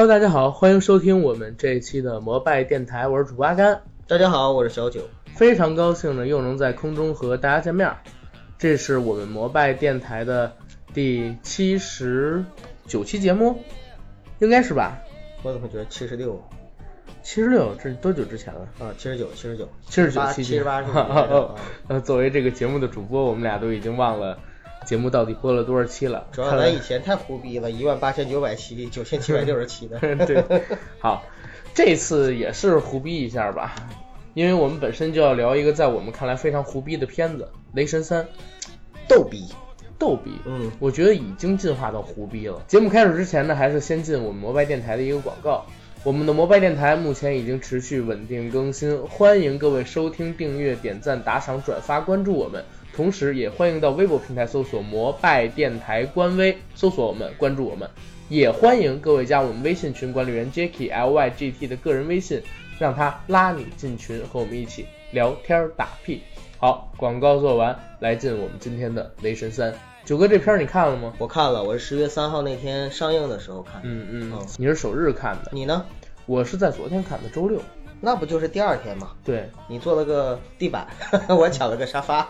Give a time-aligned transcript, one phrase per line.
[0.00, 3.82] Hello，大家好，欢迎收听我们这一期的摩拜电台，我是主播阿甘。
[4.08, 5.02] 大家好，我是小九，
[5.34, 7.94] 非常高兴呢，又能在空中和大家见面。
[8.56, 10.56] 这是我们摩拜电台的
[10.94, 12.42] 第七十
[12.86, 13.58] 九期节目，
[14.38, 14.96] 应该是吧？
[15.42, 16.42] 我怎么觉得七十六？
[17.22, 18.60] 七十六，这是多久之前了？
[18.78, 20.88] 啊，七十九，七十九，七十九期，七十八是
[21.88, 24.38] 呃，作为这个节目的主播，我们俩都已经忘了
[24.84, 26.26] 节目到底播了多少期了。
[26.32, 29.98] 主要咱以前太胡逼了，一万八千九百期，九千七百六十七的。
[30.26, 30.44] 对，
[30.98, 31.22] 好，
[31.74, 33.74] 这次也是胡逼一下吧，
[34.34, 38.24] 因为我们本身就要聊一个在我们看来非常胡逼的片子《雷神三》，
[39.06, 39.48] 逗逼，
[39.98, 42.62] 逗逼，嗯，我觉得已经进化到胡逼了。
[42.66, 45.64] 节目开始之前呢，还是先进我们摩拜电台的一个广告。
[46.02, 57.88] 我们的摩拜电台目前已经持续稳定更新，欢迎各位收听、订阅、点赞、打赏、转发、关注我们，同时也欢迎到微博平台搜索“摩拜电台”官微，搜索我们，关注我们。
[58.28, 62.40] 也欢迎各位加我们微信群管理员 Jacky L Y G T 的个人微信，
[62.78, 66.22] 让他拉你进群，和我们一起聊天打屁。
[66.58, 69.72] 好，广告做完，来进我们今天的《雷神三》。
[70.04, 71.12] 九哥，这片儿你看了吗？
[71.18, 73.80] 我看了，我是十月三号那天上映的时候看。
[73.82, 75.84] 嗯嗯，你是首日看的，你呢？
[76.26, 77.60] 我是在昨天看的，周六。
[78.00, 79.10] 那不就是第二天吗？
[79.24, 80.86] 对，你坐了个地板，
[81.28, 82.28] 我抢了个沙发。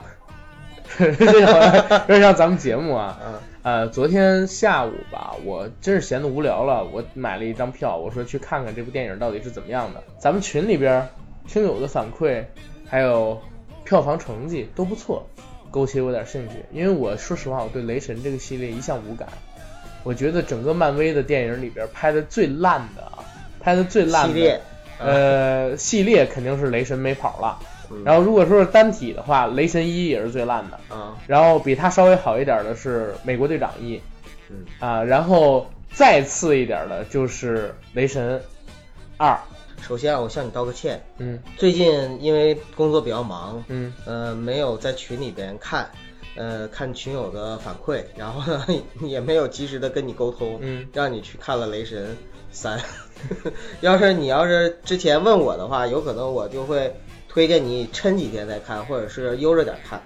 [0.99, 3.19] 有点 像咱们节目啊。
[3.25, 3.35] 嗯。
[3.63, 10.03] 呃，昨天下午吧，我真是闲得无聊了，我买了一张票，我说去看看这部电影到底是怎么样的。
[10.19, 11.07] 咱们群里边
[11.47, 12.43] 听友的反馈，
[12.89, 13.39] 还有
[13.85, 15.27] 票房成绩都不错。
[15.71, 19.29] 勾起我点兴趣，因为我说实话，我对雷神这个系列一向无感。
[20.03, 23.21] 我觉得整个漫威的电影里边拍的最烂的啊，
[23.61, 24.61] 拍的最烂的，
[24.99, 27.59] 呃，系列肯定是雷神没跑了。
[28.05, 30.79] 然后如果说是单体的话，雷神一也是最烂的。
[30.95, 31.17] 啊。
[31.27, 34.01] 然后比他稍微好一点的是美国队长一。
[34.49, 34.65] 嗯。
[34.79, 38.41] 啊，然后再次一点的就是雷神
[39.17, 39.39] 二。
[39.81, 41.03] 首先啊，我向你道个歉。
[41.17, 45.91] 嗯，最近因为工作比较忙，嗯，呃，没有在群里边看，
[46.37, 48.67] 呃，看群友的反馈，然后呢，
[49.01, 52.15] 也没有及时的跟你沟通，嗯，让你去看了《雷神
[52.53, 52.79] 三》。
[53.81, 56.95] 要是你要是之前问我的话，有可能我就会
[57.31, 60.03] 推荐你撑几天再看，或者是悠着点看。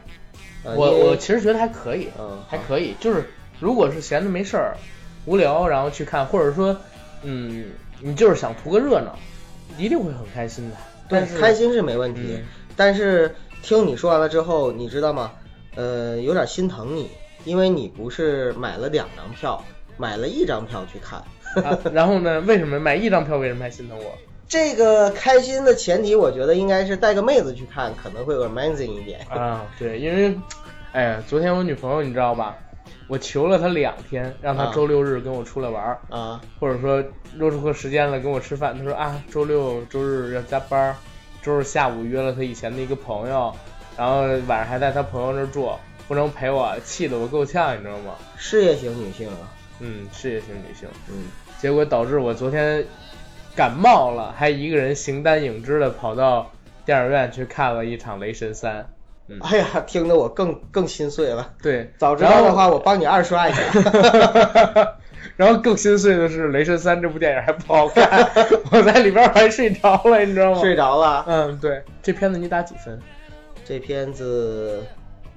[0.63, 3.25] 我我其实觉得还可以，嗯，还可以，就是
[3.59, 4.77] 如果是闲着没事儿、
[5.25, 6.77] 无聊，然后去看，或者说，
[7.23, 7.65] 嗯，
[8.01, 9.19] 你就是想图个热闹。
[9.79, 10.77] 一定会很开心的，
[11.09, 12.39] 对，开心是没问题。
[12.77, 15.33] 但是听你说完了之后，你知道吗？
[15.75, 17.11] 呃，有点心疼你，
[17.45, 19.65] 因为你不是买了两张票，
[19.97, 21.25] 买了一张票去看。
[21.93, 22.41] 然后呢？
[22.43, 23.39] 为什么买一张票？
[23.39, 24.13] 为什么还心疼我？
[24.49, 29.21] 这个开心的前提，我觉得应该是带个妹子去看，可能会 amazing 一点。
[29.29, 30.37] 啊，对，因为，
[30.93, 32.57] 哎呀，昨天我女朋友你知道吧？
[33.07, 37.03] 我求了她两天，让她周六日跟我出来玩儿啊，或者说
[37.37, 38.77] 约出个时间来跟我吃饭。
[38.77, 40.95] 她说啊，周六周日要加班，
[41.43, 43.55] 周日下午约了她以前的一个朋友，
[43.97, 45.71] 然后晚上还在她朋友那儿住，
[46.09, 48.15] 不能陪我，气得我够呛，你知道吗？
[48.37, 51.25] 事业型女性啊，嗯，事业型女性，嗯，
[51.59, 52.83] 结果导致我昨天
[53.57, 56.51] 感冒了，还一个人形单影只的跑到
[56.85, 58.83] 电影院去看了一场《雷神三》。
[59.41, 61.53] 哎呀，听得我更更心碎了。
[61.63, 63.63] 对，早知道的话，我帮你二刷一下。
[65.37, 68.31] 然后更心碎的是，《雷神三》这部电影还不好看，
[68.71, 70.61] 我在里边还睡着了，你知道吗？
[70.61, 71.25] 睡着了。
[71.27, 71.83] 嗯，对。
[72.03, 73.01] 这片子你打几分？
[73.65, 74.85] 这片子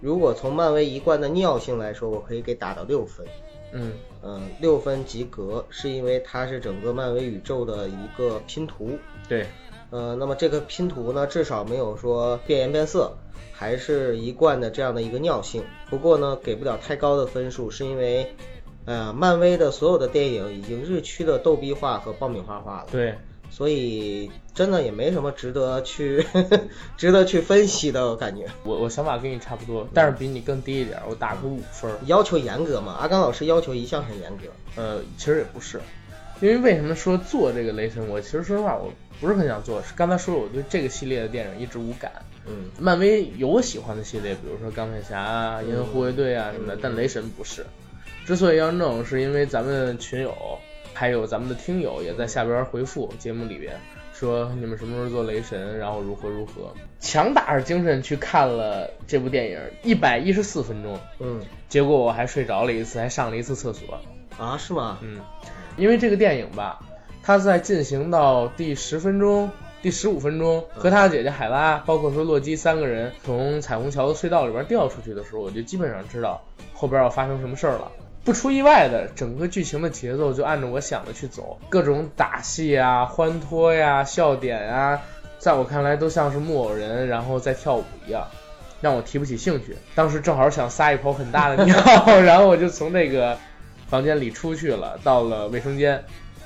[0.01, 3.25] 如果从漫威一贯的尿性来说，我可以给打到六分。
[3.71, 3.93] 嗯
[4.23, 8.97] 嗯，六分及格，是因为它是整个漫威宇宙的一个拼图。
[9.27, 9.45] 对。
[9.89, 13.17] 呃，那么这个拼图呢，至少没有说变颜变色。
[13.59, 18.31] 还是一贯的这样的一个尿性，不过呢，给不了太高的分数，是因为，
[18.85, 22.87] 呃，漫威的所有的电影已经日趋的逗逼化和爆米花化了。
[22.91, 23.15] 对，
[23.49, 26.25] 所以真的也没什么值得去
[26.97, 28.47] 值得去分析的感觉。
[28.63, 31.91] 我我想法跟你差不多，但是比你更低一点，我打个五分。
[32.07, 32.93] 要求严格嘛？
[32.99, 34.47] 阿刚老师要求一向很严格。
[34.75, 35.79] 呃，其实也不是，
[36.41, 38.09] 因为为什么说做这个雷神？
[38.09, 39.79] 我其实说实话，我不是很想做。
[39.95, 42.11] 刚才说了，我对这个系列的电影一直无感。
[42.47, 47.63] 嗯，漫威有我喜欢的系列，比如说钢铁侠啊、银河护卫队啊什么的，但雷神不是。
[48.25, 50.33] 之所以要弄，是因为咱们群友
[50.93, 53.79] 还有咱们的听友也在下边回复节目里边
[54.19, 63.99] 说你们什么时候做雷神，然后如何如何，强打着精神去看了这部电影，一百一十四分钟，嗯，结果我还睡着了一次，还上了一次厕所。
[64.39, 64.97] 啊，是吗？
[65.03, 65.19] 嗯，
[65.77, 66.79] 因为这个电影吧，
[67.21, 69.49] 它在进行到第十分钟。
[69.79, 76.41] 第十五分钟，和他的姐姐海拉，包括说洛基三个人从彩虹桥的隧道里边掉出去的时候，我就基本上知道
[76.73, 77.91] 后边要发生什么事儿了。
[78.27, 84.99] 不出意外的，整个剧情的节奏就按照我想的去走，各种打戏啊、欢脱呀、笑点啊，
[85.39, 88.27] 在我看来都像是木偶人然后在跳舞一样，
[88.81, 89.77] 让我提不起兴趣。
[89.95, 91.77] 当时正好想撒一泡很大的尿，
[92.19, 93.37] 然后我就从那个
[93.87, 96.03] 房间里出去了，到了卫生间。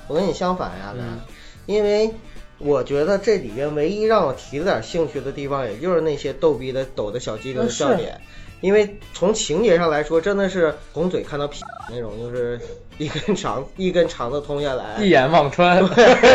[0.08, 1.20] 我跟你相反呀，嗯
[1.66, 2.14] 因为
[2.60, 8.22] 我觉得这里边唯一让我提了点兴趣的地方，也就是那些逗逼的抖的小鸡灵的嗯笑点。
[8.62, 12.60] 因为从情节上来说，真的是从嘴看到屁那种，就是
[12.98, 15.84] 一根肠一根肠子通下来，一眼望穿，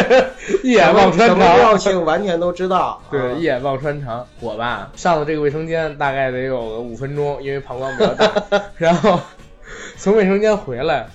[0.63, 1.79] 一眼望穿什么调肠。
[1.79, 3.01] 性完全都知道。
[3.11, 4.27] 对，啊一眼望穿肠。
[4.41, 8.63] 我吧，上了这个卫生间大概得有个五分钟，因为膀胱比较大。
[8.77, 9.21] 然后
[9.97, 11.09] 从卫生间回来，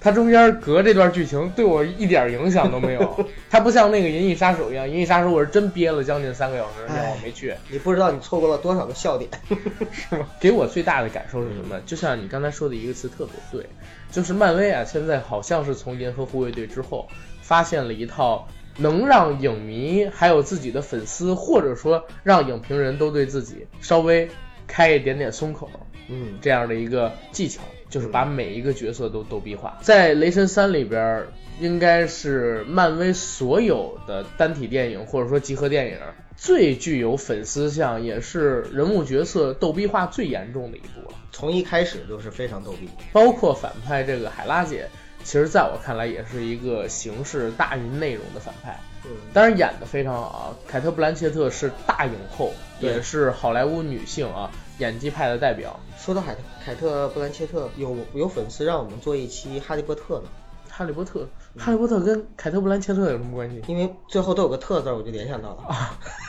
[0.00, 3.26] 它中间隔这段剧情对我一点影响都没有。
[3.50, 7.52] 它不像那个《银翼杀手》一样，《银翼杀手》我是真憋了将近三个小时，然后我没去。
[7.68, 9.28] 你不知道你错过了多少个笑点。
[9.90, 11.80] 是吗给我最大的感受是什么？
[11.84, 13.68] 就像你刚才说的一个词特别对，
[14.12, 17.08] 就是漫威啊，现在好像是从银河护卫队之后，
[17.42, 18.46] 发现了一套
[18.76, 24.28] 能让影迷还有自己的粉丝，或者说让影评人都对自己稍微
[24.68, 25.68] 开一点点松口
[26.08, 29.78] 嗯，这样的一个技巧，就是把每一个角色都逗逼化。
[29.80, 31.24] 在《雷神三》里边，
[31.60, 35.98] 应该是漫威所有的单体电影或者说集合电影
[36.36, 41.14] 最具有粉丝向，也是人物角色逗逼化最严重的一部了。
[41.32, 42.88] 从一开始就是非常逗逼。
[43.12, 44.88] 包括反派这个海拉姐，
[45.24, 48.78] 其实在我看来也是一个形式大于内容的反派。
[49.08, 55.78] 嗯，当然演的非常好啊，凯特·布兰切特是大影后，对也是好莱坞女性啊演技派的代表。
[55.96, 60.28] 说到凯特凯特·布兰切特，有有粉丝让我们做一期《哈利波特》呢，
[60.68, 61.26] 哈利波特，
[61.56, 63.62] 哈利波特跟凯特·布兰切特有什么关系？
[63.66, 65.64] 因为最后都有个特字，我就联想到了。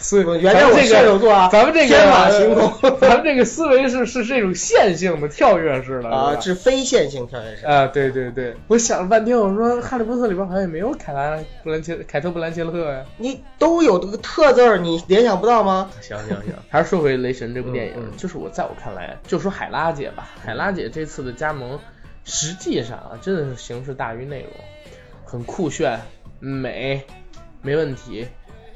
[0.00, 7.66] 所以我原谅我这射手座啊咱们这个天马行空 咱们这个思维是是这种线性的跳跃式的啊，是非线性跳跃式。
[7.66, 13.04] 啊，对对对，我想了半天，我说《哈利波特》里边好像也没有凯拉布兰切凯特·布兰切特呀。
[13.16, 15.90] 你都有这个特字儿，你联想不到吗？
[16.00, 21.78] 行行行， 还是说回《雷神》这部电影，嗯嗯就是我在我看来，就说海拉姐吧，海拉姐这次的加盟，
[22.24, 24.50] 实际上啊，真的是形式大于内容，
[25.24, 26.00] 很酷炫、
[26.38, 27.02] 美，
[27.62, 28.26] 没问题，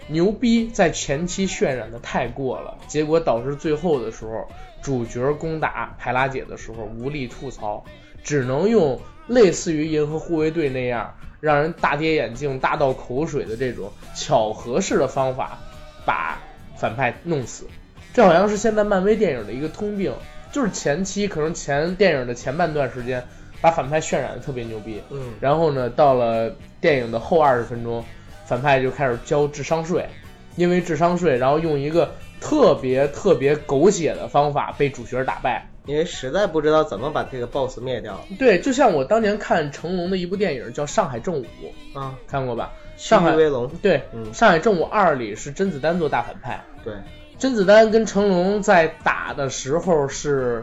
[0.08, 4.48] 牛逼，在前期渲染的太过了，结果导致最后的时候，
[4.82, 7.84] 主角攻打海拉姐的时候无力吐槽，
[8.22, 15.58] 只能用类似于《银河护卫队》那样让人大跌眼镜、大倒口水的这种巧合式的方法，
[16.04, 16.38] 把
[16.76, 17.66] 反派弄死。
[18.12, 20.12] 这好像是现在漫威电影的一个通病，
[20.50, 23.24] 就是前期可能前电影的前半段时间，
[23.60, 28.04] 把反派渲染的特别牛逼，嗯，然后呢，到了电影的后二十分钟，
[28.52, 30.06] 反派就开始交智商税，
[30.56, 35.66] 因为智商税，然后用一个特别特别狗血的方法被主角打败。
[35.86, 41.46] 因为实在不知道怎么把这个 BOSS 灭掉对，就像我当年看成龙的一部电影叫《上海正午》，
[41.98, 42.14] 啊。
[42.28, 42.72] 看过吧？
[42.98, 46.92] 上海威龙，对，嗯《上海正午二》里是甄子丹做大反派，对，
[47.38, 50.62] 甄子丹跟成龙在打的时候是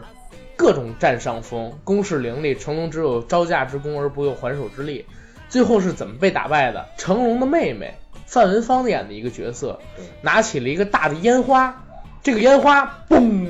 [0.56, 5.04] 各种占上风，攻势凌厉，成龙只有招架之功而不用还手之力。
[5.50, 6.86] 最后是怎么被打败的？
[6.96, 9.78] 成龙的妹妹范文芳演的一个角色，
[10.22, 11.84] 拿起了一个大的烟花，
[12.22, 13.44] 这个烟花嘣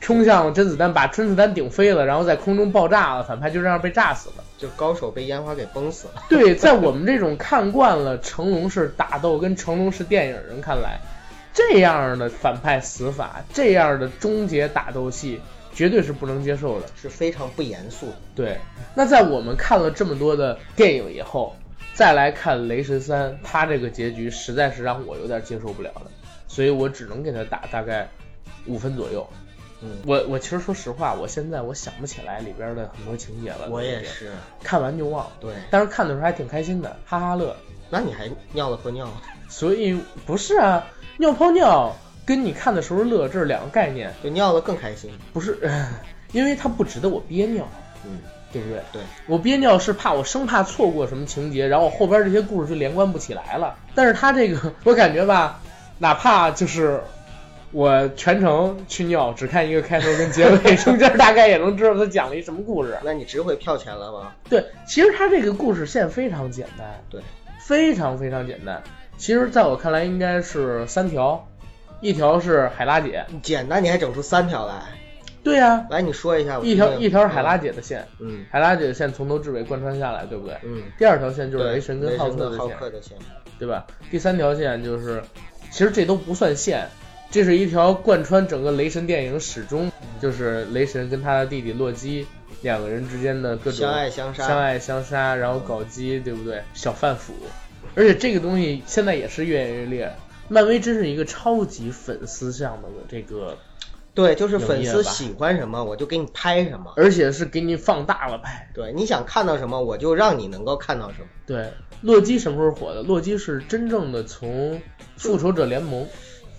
[0.00, 4.44] 冲向了甄子丹，把甄子丹顶飞了，然后在空中爆炸了，反派就这样被炸死了。
[4.58, 6.22] 就高手被烟花给崩死了。
[6.28, 11.00] 对，在我们这种看惯了成龙式打斗跟成龙式电影人看来，
[11.54, 15.40] 这样的反派死法，这样的终结打斗戏，
[15.72, 16.86] 绝对是不能接受的。
[16.94, 18.16] 是非常不严肃的。
[18.34, 18.58] 对，
[18.94, 21.56] 那在我们看了这么多的电影以后，
[21.94, 26.10] 再来看《雷神三》，它这个结局实在是让我有点接受不了的，
[26.48, 28.08] 所以我只能给它打大概
[28.66, 29.28] 五分左右。
[29.82, 33.68] 嗯，我我其实说实话，我现在我想不起来里边的很多情节了。
[33.70, 34.30] 我也，是。
[34.62, 35.26] 看完就忘。
[35.40, 37.56] 对，但是看的时候还挺开心的，哈哈乐。
[37.88, 39.08] 那你还尿了泼尿？
[39.48, 40.86] 所以不是啊，
[41.16, 41.96] 尿泡尿
[42.30, 45.10] 跟你看的时候乐这是两个概念，就尿的更开心。
[45.32, 45.58] 不是，
[46.30, 47.68] 因为它不值得我憋尿，
[48.04, 48.18] 嗯，
[48.52, 48.80] 对不对？
[48.92, 53.76] 对，我憋尿是怕我生怕错过什么情节，然后后边这些故事就连贯不起来了。
[53.96, 55.60] 但是它这个 我感觉吧，
[55.98, 57.00] 哪怕就是
[57.72, 62.96] 我全程去尿，只看一个开头跟结尾，中间大概也能知道他讲了一什么故事。
[63.02, 64.32] 那你值回票钱了吗？
[64.48, 67.20] 对，其实它这个故事线非常简单，对，
[67.58, 68.80] 非常非常简单。
[69.18, 71.46] 其实在我看来应该是三条，
[72.00, 74.82] 一条是海拉姐，简单，你还整出三条来？
[75.42, 76.58] 对呀、来，你说一下。
[76.58, 77.56] 我一条一条是海拉。
[77.56, 80.56] 姐的线，嗯海拉姐的线从头至尾贯穿下来，对不对？
[80.64, 83.16] 嗯，第二条线就是雷神跟浩克的浩线，克的线。
[83.58, 83.86] 对吧？
[84.10, 85.22] 第三条线就是，
[85.70, 86.88] 其实这都不算线，
[87.30, 92.26] 这是一条贯穿整个雷神电影始终，就是雷神跟他的弟弟洛基
[92.62, 96.62] 两个人之间的各种相爱相杀，相爱相杀，然后搞基，对不对？
[96.72, 97.34] 小贩腐，
[97.94, 100.16] 而且这个东西现在也是越演越厉害。
[100.50, 103.56] 漫威真是一个超级粉丝向的这个，
[104.14, 108.68] 对，就是粉丝喜欢什么我就给你拍什么，而且是给你放大了拍。
[108.74, 111.28] 对，你想看到什么我就让你能够看到什么。
[111.46, 113.02] 对，洛基什么时候火的？
[113.02, 114.82] 洛基是真正的从
[115.16, 116.06] 复仇者联盟。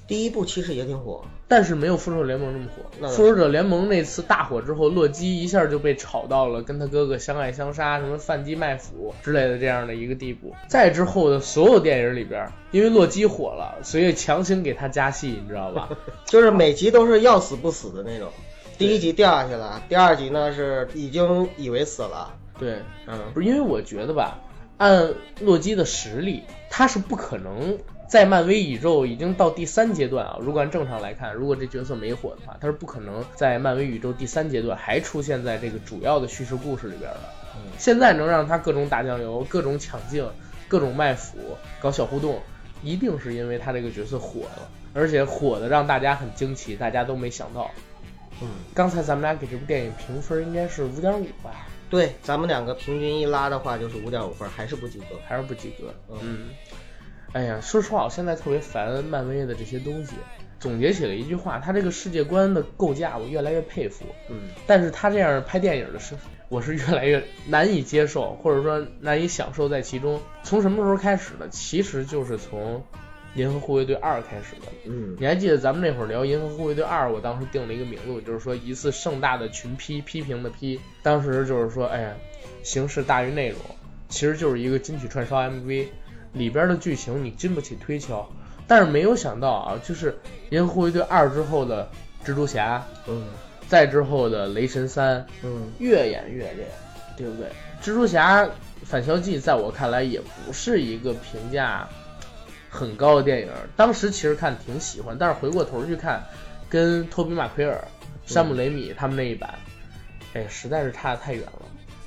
[0.08, 3.10] 第一部其实也挺火，但是没有复仇者联盟那么火。
[3.10, 10.56] 复仇者联盟那次大火之后，洛基一下就被炒到了跟他哥哥相爱相杀、什么贩鸡卖腐之类的这样的一个地步。
[10.70, 15.90] 再之后的所有电影里边，因为洛基火了，所以强行给他加戏，你知道吧？
[16.24, 18.30] 就是每集都是要死不死的那种。
[18.78, 22.34] 第一集掉下去了，第二集呢是已经以为死了。
[22.58, 22.78] 对，
[23.08, 24.40] 嗯，不是因为我觉得吧，
[24.78, 25.10] 按
[25.42, 27.78] 洛基的实力，他是不可能。
[28.12, 37.20] 在漫威宇宙已经到第三阶段啊，如果按正常来看，如果这角色没火的话，他是不可能在漫威宇宙第三阶段还出现在这个主要的叙事故事里边的。
[37.78, 40.30] 现在能让他各种打酱油、各种抢镜、
[40.68, 41.38] 各种卖腐、
[41.80, 42.42] 搞小互动，
[42.84, 47.72] 一定是因为他这个角色火了，而且火的让大家很惊奇，大家都没想到。
[48.42, 51.66] 嗯，刚才咱们俩给这部电影评分应该是五点五吧？
[51.90, 55.94] 对，咱们两个平均一拉的话就是五点五分，还是不及格，还是不及格。
[56.22, 56.50] 嗯。
[57.34, 60.14] 哎呀，说实话，我现在特别烦漫威的这些东西。
[60.60, 64.06] 总结起了一句话，他这个世界观的构架，我越来越佩服。
[64.30, 66.14] 嗯，但是他这样拍电影的是，
[66.50, 70.22] 我是越来越难以接受，或者说难以享受在其中。
[70.44, 71.50] 从什么时候开始的？
[71.50, 72.76] 其实就是从
[73.34, 74.72] 《银河护卫队二》开始的。
[74.86, 80.80] 嗯，你还记得咱们那会儿聊《银河护卫队二》，我当时定了一个名字，就是说一次盛大的群批批评的批。
[81.02, 82.14] 当时就是说，哎呀，
[82.62, 83.58] 形式大于内容，
[84.10, 85.88] 其实就是一个金曲串烧 MV。
[86.34, 88.30] 里边的剧情你经不起推敲，
[88.68, 90.12] 但是没有想到啊，就是
[90.50, 91.90] 《银河护卫队二》之后的
[92.26, 93.26] 蜘蛛侠，嗯，
[93.68, 96.66] 再之后的雷神三，嗯，越演越烈，
[97.18, 97.48] 对不对？
[97.82, 98.50] 蜘蛛侠
[98.86, 101.88] 反校记在我看来也不是一个评价
[102.70, 106.24] 很高的电影，当时其实看挺喜欢，但是回过头去看，
[106.70, 107.84] 跟托比马奎尔、
[108.26, 109.56] 山姆雷米他们那一版，
[110.34, 111.64] 哎，实在是差得太远了。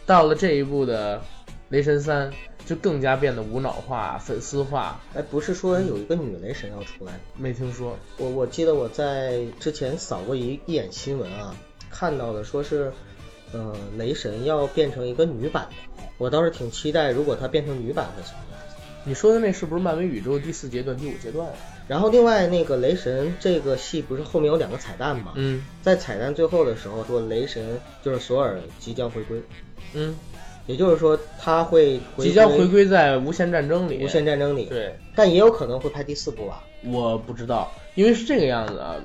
[0.07, 1.21] 到了这一部的
[1.69, 2.33] 雷神三。
[2.67, 5.01] 就更加变得无脑化、粉丝化。
[5.15, 7.13] 哎，不是说有一个女雷神要出来？
[7.37, 7.97] 没听说。
[8.19, 11.55] 我我记得我在之前扫过一一眼新闻啊，
[11.91, 12.93] 看到的说是，
[13.53, 16.03] 呃，雷神要变成一个女版的。
[16.19, 18.75] 我倒是挺期待，如果它变成女版会什么样子。
[19.05, 21.51] 你说的那是不是漫威宇宙第四阶段、第五阶段？
[21.87, 25.33] 然后另外那个雷神这个戏不是后面有两个彩蛋吗？
[25.35, 29.43] 嗯，在彩蛋最后的时候说雷神就是索尔即将回归。
[29.93, 30.17] 嗯。
[30.67, 34.05] 也就是说，他会即将回归在无限战争里。
[34.05, 36.63] 无限战争里，对，但也有可能会拍第四部吧？
[36.85, 38.97] 我不知道，因为是这个样子啊。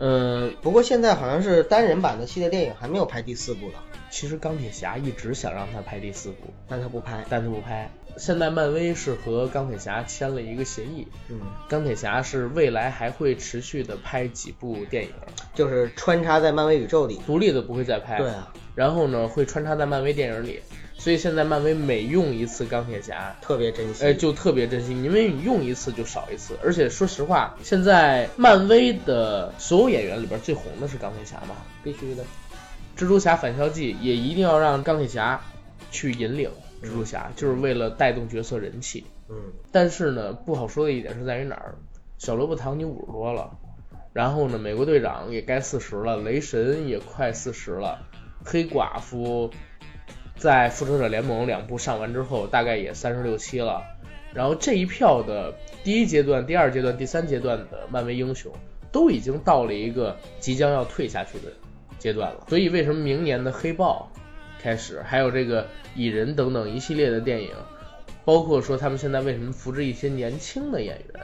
[0.00, 3.74] 嗯，不过现在好像是单人版的系列电影还没有拍第四部呢。
[4.10, 7.90] 其实钢铁侠一直想让他拍第四部，但他不拍，但他不拍。
[8.16, 15.10] 现在漫威是和钢铁侠签了一个协议，嗯，钢铁侠是未来还会持续的拍几部电影，
[15.54, 18.18] 就是穿插在漫威宇宙里，独立的不会再拍。
[18.18, 20.60] 对啊，然后呢，会穿插在漫威电影里。
[21.04, 26.56] 所以现在漫威每用一次钢铁侠，特别珍惜，哎，就特别珍惜，因为你用一次就少一次。
[26.64, 32.24] 而且说实话，现在漫威的所有演员里边最红的是钢铁侠嘛，必须的。
[32.96, 35.42] 蜘蛛侠返校记也一定要让钢铁侠
[35.90, 36.50] 去引领
[36.82, 39.04] 蜘蛛侠，就是为了带动角色人气。
[39.28, 39.36] 嗯。
[39.70, 41.74] 但是呢，不好说的一点是在于哪儿？
[42.16, 43.50] 小萝卜·唐尼五十多了，
[44.14, 47.98] 然后呢，美国队长也该四十了，雷神也快四十了，
[48.42, 49.50] 黑寡妇。
[50.36, 53.82] 在复仇者联盟两部上完之后，大概也三十六期了。
[54.34, 58.52] 然后这一票的第一阶段、第二阶段、第三阶段的漫威英雄
[58.90, 61.52] 都已经到了一个即将要退下去的
[62.00, 62.44] 阶段了。
[62.48, 64.10] 所以为什么明年的黑豹
[64.60, 67.50] 开始，还有这个蚁人等等一系列的电影，
[68.24, 71.22] 包括说他们现在为什么扶植一些年轻的演员，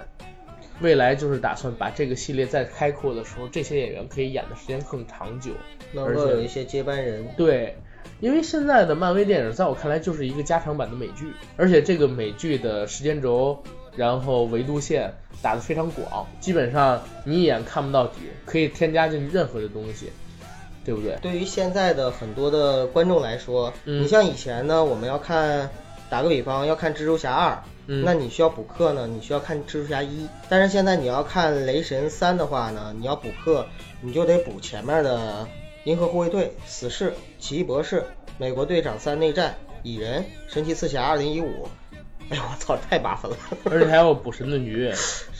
[0.80, 5.50] 未来就是打算把这个系列再开阔的时候，这些演员可以演的时间更长久，
[5.90, 7.26] 能够有一些接班人。
[7.36, 7.76] 对。
[8.20, 13.62] 因为现在的漫威电影，在我看来就是一个加长版的美剧，而且这个美剧的时间轴，
[13.96, 20.12] 然后维度线打得非常广，基本上你一眼看不到底，可以添加进去任何的东西，
[20.84, 21.16] 对不对？
[21.22, 25.70] 对于现在的很多的观众来说，你像以前呢，我们要看，
[26.10, 33.64] 打个比方要看蜘蛛侠二，那你需要补课呢，你需要看蜘蛛侠一，但是现在你要看雷神三的话呢，你要补课，
[34.02, 35.48] 你就得补前面的。
[35.84, 38.04] 银河护卫队、死侍、奇异博士、
[38.38, 41.66] 美国队长三内战、蚁人、神奇四侠二零一五，
[42.30, 43.36] 哎呦我操，太麻烦了！
[43.70, 44.92] 而且还要补神盾局，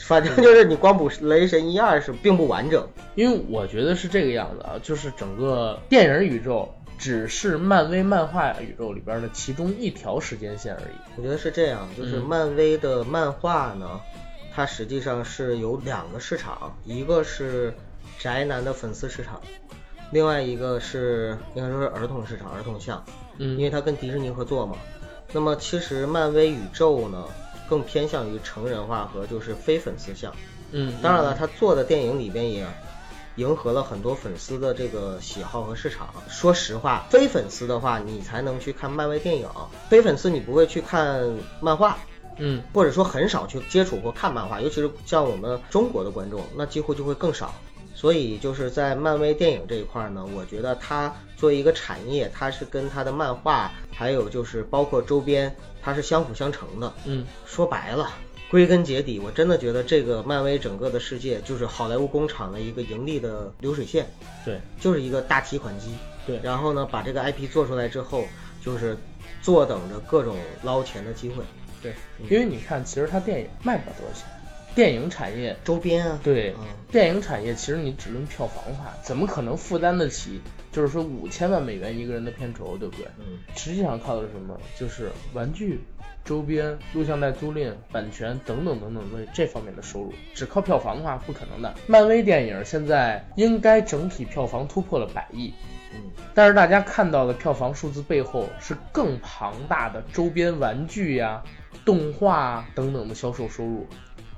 [0.07, 2.85] 反正就是你光补雷神一二是并不完整。
[3.15, 10.95] 因为我觉得是这个样子啊，就是整个电影宇宙只是漫威漫画宇宙里边的其中一条时间线而已。
[11.17, 14.01] 我觉得是这样，就是嗯漫威的漫画呢，
[14.53, 17.73] 它实际上是有两个市场，一个是
[18.19, 19.41] 宅男的粉丝市场，
[20.11, 23.03] 另外一个是应该说是儿童市场、儿童向，
[23.37, 24.75] 嗯因为它跟迪士尼合作嘛。
[25.31, 27.25] 那么其实漫威宇宙呢，
[27.69, 30.33] 更偏向于成人化和就是非粉丝向。
[30.71, 32.65] 嗯，当然了，他做的电影里边也
[33.35, 36.09] 迎合了很多粉丝的这个喜好和市场。
[36.27, 39.47] 说实话，非粉丝的话，你才能去看漫威电影；
[39.89, 41.25] 非粉丝你不会去看
[41.61, 41.97] 漫画，
[42.37, 47.53] 嗯或者说很少去接触或看漫画，尤其是像我们中国的观众，那几乎就会更少。
[48.01, 56.91] 所以就是在漫威电影这一块呢，我觉得它作为一个产业，它是跟它的漫画，还有就是包括周边，它是相辅相成的。
[57.05, 58.09] 嗯说白了，
[58.49, 64.07] 归根结底，我真的觉得这个漫威整个的世界就是好莱坞工厂的一个盈利的流水线，
[64.43, 65.93] 对就是一个大提款机。
[66.25, 68.25] 对然后呢，把这个 IP 做出来之后，
[68.65, 68.97] 就是
[69.43, 71.43] 坐等着各种捞钱的机会。
[71.83, 71.93] 对，
[72.31, 74.27] 因为你看，其实它电影卖不了多少钱，
[74.73, 80.41] 电影产业周边啊，对嗯，电影产业其实你只论票房的话，怎么可能负担得起？
[80.71, 83.05] 就是说五千万美元一个人的片酬，对不对？
[83.19, 84.57] 嗯，实际上靠的是什么？
[84.79, 85.81] 就是玩具、
[86.23, 90.13] 周边、录像带租赁、版权等等等等的这方面的收入。
[90.33, 91.73] 只靠票房的话，不可能的。
[91.87, 95.53] 漫威电影现在应该整体票房突破了百亿，
[95.93, 95.99] 嗯，
[96.33, 101.43] 但是大家看到的票房数字背后是更庞大的周边玩具呀、
[101.83, 103.85] 动画啊等等的销售收入。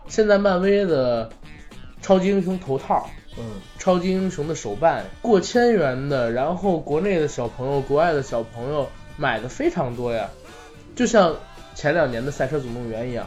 [0.07, 1.29] 现在漫威的
[2.01, 3.43] 超级英雄头套、嗯，
[3.79, 8.87] 超级英雄的手办过千元的，然后国内的小朋友、国外的小朋友
[9.17, 10.29] 买的非常多呀。
[10.95, 11.35] 就像
[11.73, 13.25] 前两年的《赛车总动员》一样，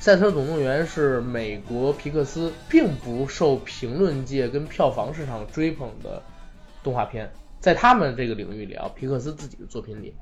[0.02, 6.22] 《赛车总动员》是美国皮克斯并不受评论界跟票房市场追捧的
[6.82, 10.14] 动画片，在他们这个领域里啊，皮克斯自己的作品里。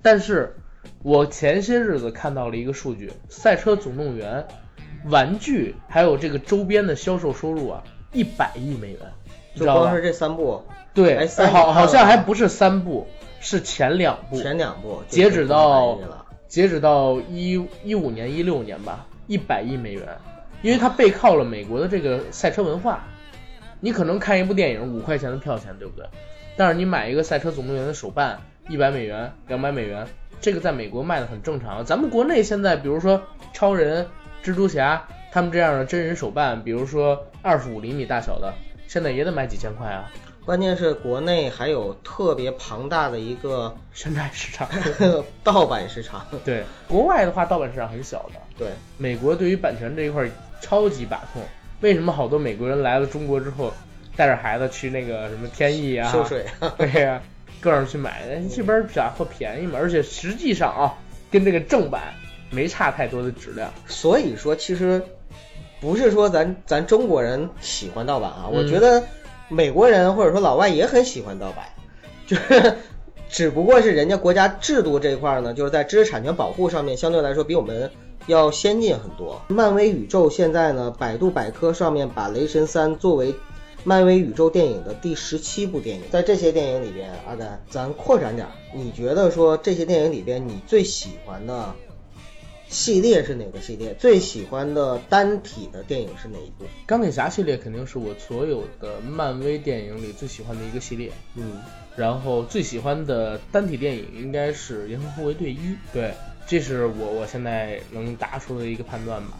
[0.00, 0.56] 但是
[1.02, 4.42] 我前些日子看到了一个数据，《赛车总动员》
[5.08, 9.00] 玩具还有这个周边的销售收入啊，一百亿美元，
[9.54, 10.02] 就光是？
[10.02, 10.62] 这三部，
[10.94, 13.06] 对，哎三好，好像还不是三部，
[13.40, 14.40] 是前两部。
[14.40, 15.98] 前两部截止到
[16.46, 20.06] 截止到一一五年、一六年吧，一百亿美元，
[20.62, 23.04] 因为它背靠了美国的这个赛车文化。
[23.80, 26.04] 你可能看一部电影五块钱的票钱，对不对？
[26.56, 30.08] 但是你买一个赛车总动员的手办，一百美元、两百美元，
[30.40, 31.84] 这个在美国卖的很正常。
[31.84, 34.08] 咱们国内现在，比如说超人、
[34.42, 38.52] 蜘蛛侠他们这样的真人手办，比如说二十五厘米大小的，
[38.86, 40.10] 现在也得卖几千块啊，
[40.44, 44.68] 关键是国内还有特别庞大的一个山寨市场。
[45.44, 46.26] 盗版市场。
[46.44, 51.42] 对，国外的话盗版市场很小的，对，美国对于版权这一块儿超级把控。
[51.80, 53.72] 为什么好多美国人来了中国之后，
[54.16, 56.74] 带着孩子去那个什么天意啊、秀水啊。
[56.78, 57.22] 对呀、
[57.60, 60.94] 各种去买，这边假货便宜嘛，而且实际上啊，
[61.30, 62.14] 跟这个正版
[62.50, 63.72] 没差太多的质量。
[63.86, 65.02] 所以说，其实
[65.80, 69.04] 不是说咱咱中国人喜欢盗版啊，嗯我觉得
[69.48, 71.66] 美国人或者说老外也很喜欢盗版，
[72.26, 72.76] 就是
[73.28, 77.90] 只不过是人家国家制度这一块呢，就是在知识产权保护上面相对来说比我们
[78.26, 79.42] 要先进很多。
[79.48, 83.34] 漫威宇宙现在呢，百度百科上面把《雷神三》作为
[83.84, 91.74] 漫威宇宙电影的第十七部电影，在这些电影里边，阿甘，咱扩展点儿，你觉得说这些电影里边你最喜欢的
[92.68, 93.94] 系列是哪个系列？
[93.94, 96.64] 最喜欢的单体的电影是哪一部？
[96.86, 101.10] 钢铁侠系列肯定是我所有的漫威电影里最喜欢的一个系列。
[101.34, 101.60] 嗯，
[101.96, 105.56] 然后最喜欢的单体电影应该是《银河护卫队一》，
[105.92, 106.12] 对，
[106.46, 109.38] 这是我我现在能答出的一个判断吧。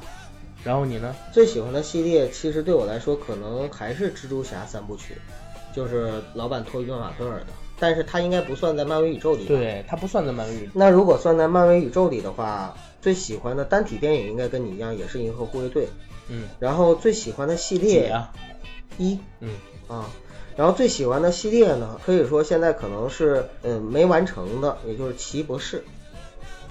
[0.64, 1.14] 然后你呢？
[1.32, 5.14] 最喜欢的系列其实对我来说可能还是蜘蛛侠三部曲，
[5.74, 7.46] 就是老版托比·马奎尔的，
[7.78, 9.44] 但是它应该不算在漫威宇宙里。。
[9.44, 10.72] 对，它不算在漫威宇宙。
[10.74, 15.84] 那如果算在漫威宇宙里的话，最喜欢的单体电影应该跟你一样，也是《银河护卫队》。
[16.28, 18.32] 嗯，然后最喜欢的系几列啊？
[18.98, 19.50] 一嗯，
[19.88, 20.10] 啊，
[20.56, 25.84] 然后最喜欢的系列呢，可以说现在可能是嗯没完成的，也就是奇异博士，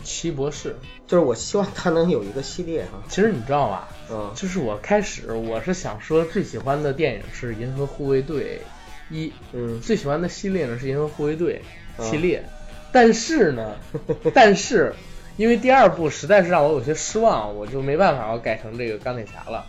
[0.04, 0.76] 奇博士。
[1.08, 3.02] 就是我希望他能有一个系列哈。
[3.08, 3.88] 其实你知道吧？
[4.12, 8.62] 嗯就是我开始我是想说最喜欢的电影是《银河护卫队
[9.10, 11.62] 一》，嗯最喜欢的系列呢是《银河护卫队》
[12.04, 12.44] 啊系列，
[12.92, 13.76] 但是呢，
[14.36, 14.94] 但是
[15.38, 19.66] 因为第二部实在是让我有些失望，我就没办法要改成这个钢铁侠了。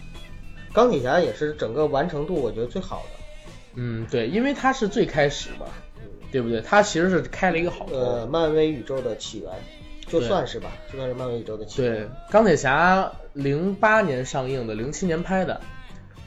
[0.72, 3.18] 钢铁侠也是整个完成度我觉得最好的。
[3.74, 5.66] 嗯，对，因为它是最开始嘛，
[6.32, 6.60] 对不对？
[6.60, 7.94] 它其实是开了一个好头。
[7.94, 9.50] 呃，漫威宇宙的起源，
[10.06, 11.92] 就算是吧，就算是漫威宇宙的起源。
[11.92, 15.60] 对，钢铁侠零八年上映的，零七年拍的，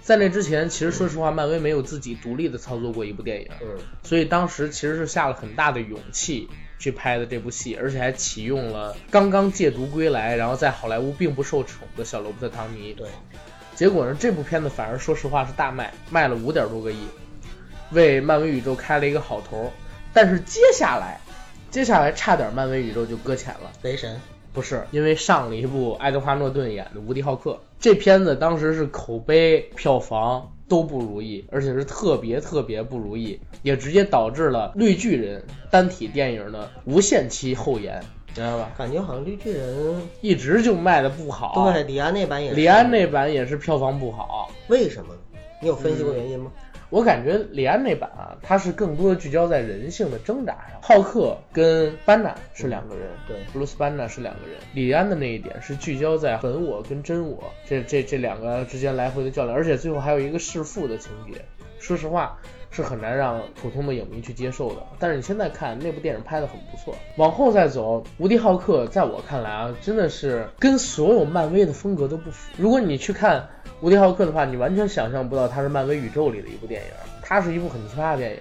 [0.02, 3.68] 在那之前，其实说实话，漫威没有自己独立的操作过一部电影，嗯，
[4.04, 6.48] 所以当时其实是下了很大的勇气
[6.82, 12.92] 去拍的这部戏，而且还启用了刚刚戒毒归来，然后在好莱坞并不受宠的小罗伯特·唐尼。
[12.94, 13.08] 对，
[13.76, 16.98] 结果呢，这部片子反而说实话是大卖，卖了五点多个亿，
[17.92, 19.72] 为漫威宇宙开了一个好头。
[20.12, 21.22] 但是接下来，
[21.70, 23.72] 接下来差点漫威宇宙就搁浅了。
[23.84, 24.20] 雷神
[24.52, 38.02] 不是因为上了一部爱德华诺顿演的《无敌浩克》，这片子当时是口碑、票房都不如意，而且是特别特别不如意，也直接导致了绿巨人单体电影的无限期后延，
[38.34, 38.72] 知道吧？
[38.78, 41.74] 感觉好像绿巨人，一直就卖的不好。
[41.74, 42.56] 对，李安那版也是。
[42.56, 45.14] 李安那版也是票房不好，为什么？
[45.60, 46.50] 你有分析过原因吗？
[46.92, 50.82] 我感觉李安那版啊，他是更多的聚焦在人性的挣扎上。
[50.82, 54.58] 浩克跟班纳是两个人，对，布鲁斯班纳是两个人。
[54.74, 61.42] 李安的那一点是聚焦在本我跟真我这这这两个之间来回的较量，而且最后还有一个弑父的情节。
[61.80, 62.38] 说实话，
[62.70, 64.84] 是很难让普通的影迷去接受的。
[65.00, 66.94] 但是你现在看那部电影拍的很不错。
[67.16, 72.52] 往后再走，无敌浩克在我看来啊，真的是跟所有漫威的风格都不符。
[72.58, 73.48] 如果你去看
[73.82, 76.88] 无敌浩克的话，你完全想象不到它是漫威宇宙里的一部电影。
[77.22, 78.40] 它是一部很奇葩的电影，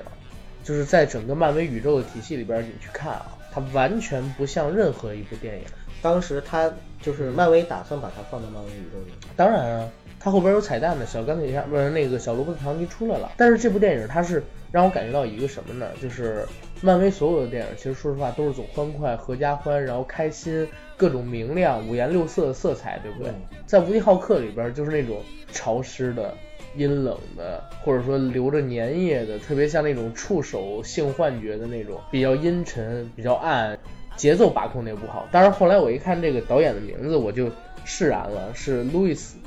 [0.62, 5.64] 就是在整个漫威宇宙的体系里边，你去看啊，它完全不像任何一部电影。
[6.02, 6.72] 当时他
[7.02, 9.88] 就是漫威打算把它放到漫威宇宙里，当然啊。
[10.22, 13.32] 它后边有彩蛋的，小钢铁侠不是那个小罗伯特唐尼出来了。
[13.38, 15.86] 但是这部电影它是让我感觉到一个什么呢？
[15.98, 16.46] 就是
[16.82, 20.68] 漫威所有的电影，其实说实话都是走欢快、合家欢，然后开心，
[21.00, 23.32] 各种明亮、五颜六色的色彩，对不对？
[23.64, 26.34] 在无敌浩克里边就是那种潮湿的、
[26.76, 33.78] 阴冷的，或者说流着粘液的，特别像那种触手性幻觉的那种，比较阴沉、比较暗，
[34.14, 35.26] 节奏把控的也不好。
[35.32, 37.50] 但是后来我一看这个导演的名字，我就
[37.86, 39.38] 释然了，是路易斯。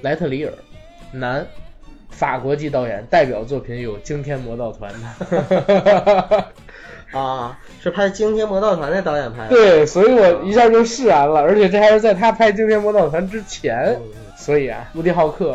[0.00, 0.52] 莱特里尔，
[1.12, 1.46] 男，
[2.08, 6.46] 法国籍导演，代表作品有《惊天魔盗团》的，
[7.12, 9.50] 啊，是拍《惊天魔盗团》的导演拍的。
[9.50, 13.98] 对，所以我一下就释然了，而且这还是在他拍《惊天魔盗团》之前。
[14.36, 15.54] 所以啊，《无敌浩克》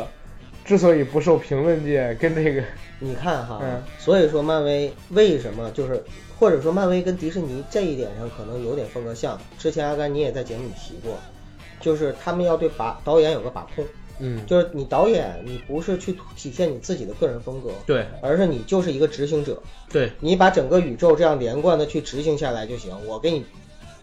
[0.68, 2.62] 之所以不受评论界跟这个，
[3.00, 3.62] 你看哈，
[3.98, 6.04] 所以说漫威为什么就是，
[6.38, 9.40] 或者说漫威跟迪士尼这一点上可能有点风格像。
[9.58, 11.18] 之前阿甘你也在节目里提过，
[11.80, 13.86] 就是他们要对把导演有个把控。
[14.26, 22.96] 嗯，就是你导演，你不是去体现你自己的个人风格，对，而是你就是一个执行者，对，你把整个宇宙这样连贯的去执行下来就行。
[23.06, 23.44] 我给你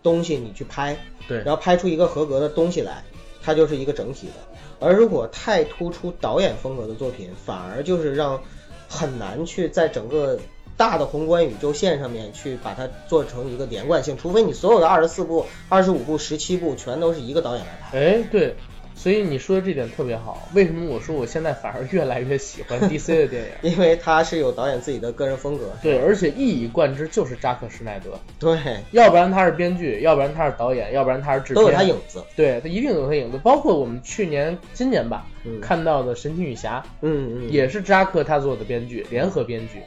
[0.03, 0.95] 东西，你去拍，
[1.27, 3.03] 对，然后拍出一个合格的东西来，
[3.43, 4.33] 它就是一个整体的。
[4.79, 8.43] 而如果太突出导演风格的作品，反而就是让
[8.89, 10.39] 很难去在整个
[10.77, 17.99] 大的宏观宇宙线上面去把它做成一个连贯性，除非你所有的二十四部、二十五部、十七部全都是一个导演来拍。
[17.99, 18.55] 哎，对。
[18.95, 23.73] 所以你说的这点特别好，为什么我说我现在反而越来越喜欢 DC 的电影？
[23.73, 28.59] 因为他是有导演自己的个人风格，对，而且一以贯之就是扎克施耐德，对，
[28.91, 33.39] 要不然他是编剧，要不然他是导演，要不然他是制片，都有他影子，对他一定有他影子。
[33.43, 35.27] 包括我们去年、今年吧
[35.63, 39.81] 看到的神奇女侠，嗯嗯，也是扎克他做的编剧，联合编剧。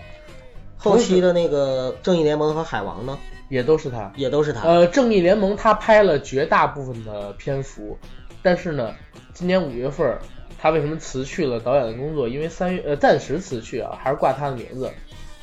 [0.76, 4.68] 后期的那个正义联盟和海王呢，也都是他，也都是他。
[4.68, 7.98] 呃，正义联盟他拍了绝大部分的篇幅。
[8.44, 8.94] 但是呢，
[9.34, 10.20] 今年五月份，
[10.60, 12.28] 他为什么辞去了导演的工作？
[12.28, 14.92] 因为三月呃暂时辞去啊，还是挂他的名字，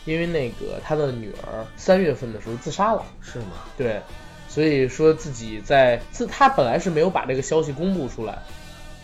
[0.04, 3.02] 因为那个他的女儿三月份的时候自杀了。
[3.20, 3.64] 是吗？
[3.76, 4.00] 对，
[4.48, 8.38] 所以说自己在自他本来是没有把这个消息公布出来，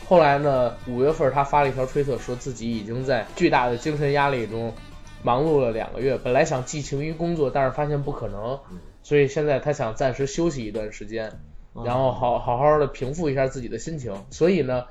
[0.06, 4.74] 后来呢，五月份他发了一条推特，说自己已经在巨大的精神压力中
[5.22, 8.61] 忙碌了两个月，本来想寄情于工作，但是发现不可能，
[9.02, 11.32] 所以现在他想暂时休息一段时间。
[11.85, 14.85] 然后好好好的平复一下自己的心情，所以呢，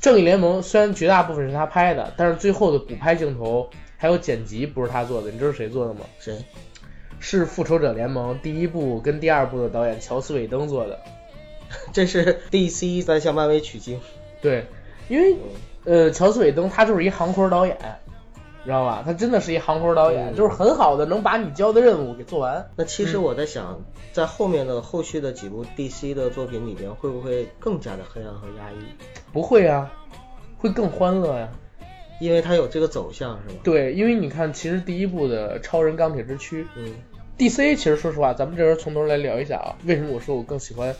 [0.00, 6.00] 正义联盟虽然绝大部分是他拍的，但是最后的补拍镜头还有剪辑不是他做的，你知道谁做的吗？
[6.18, 6.36] 谁？
[7.18, 10.98] 是复仇者联盟第一部跟第二部的导演乔斯韦登做的，
[11.92, 14.00] 这是 DC 在向漫威取经。
[14.40, 14.64] 对，
[15.08, 15.36] 因为
[15.84, 17.76] 呃，乔斯韦登他就是一行活导演。
[18.64, 19.02] 知道吧？
[19.04, 22.70] 他真的是一行活导演，就是很好的能把你交的任务给做完。
[22.76, 23.80] 那其实我在想，
[24.12, 28.84] 在后面的后续的几部 DC 的作品里边，会不会更加的黑暗和压抑？
[29.32, 29.90] 不会啊，
[30.58, 31.48] 会更欢乐呀，
[32.20, 33.60] 因为它有这个走向，是吧？
[33.64, 36.92] 对，因为你看，其实第一部的《超人钢铁之躯》，嗯
[37.38, 40.94] ，DC 其实说实话，咱们这边从头来聊一下啊，为什么我说我更喜欢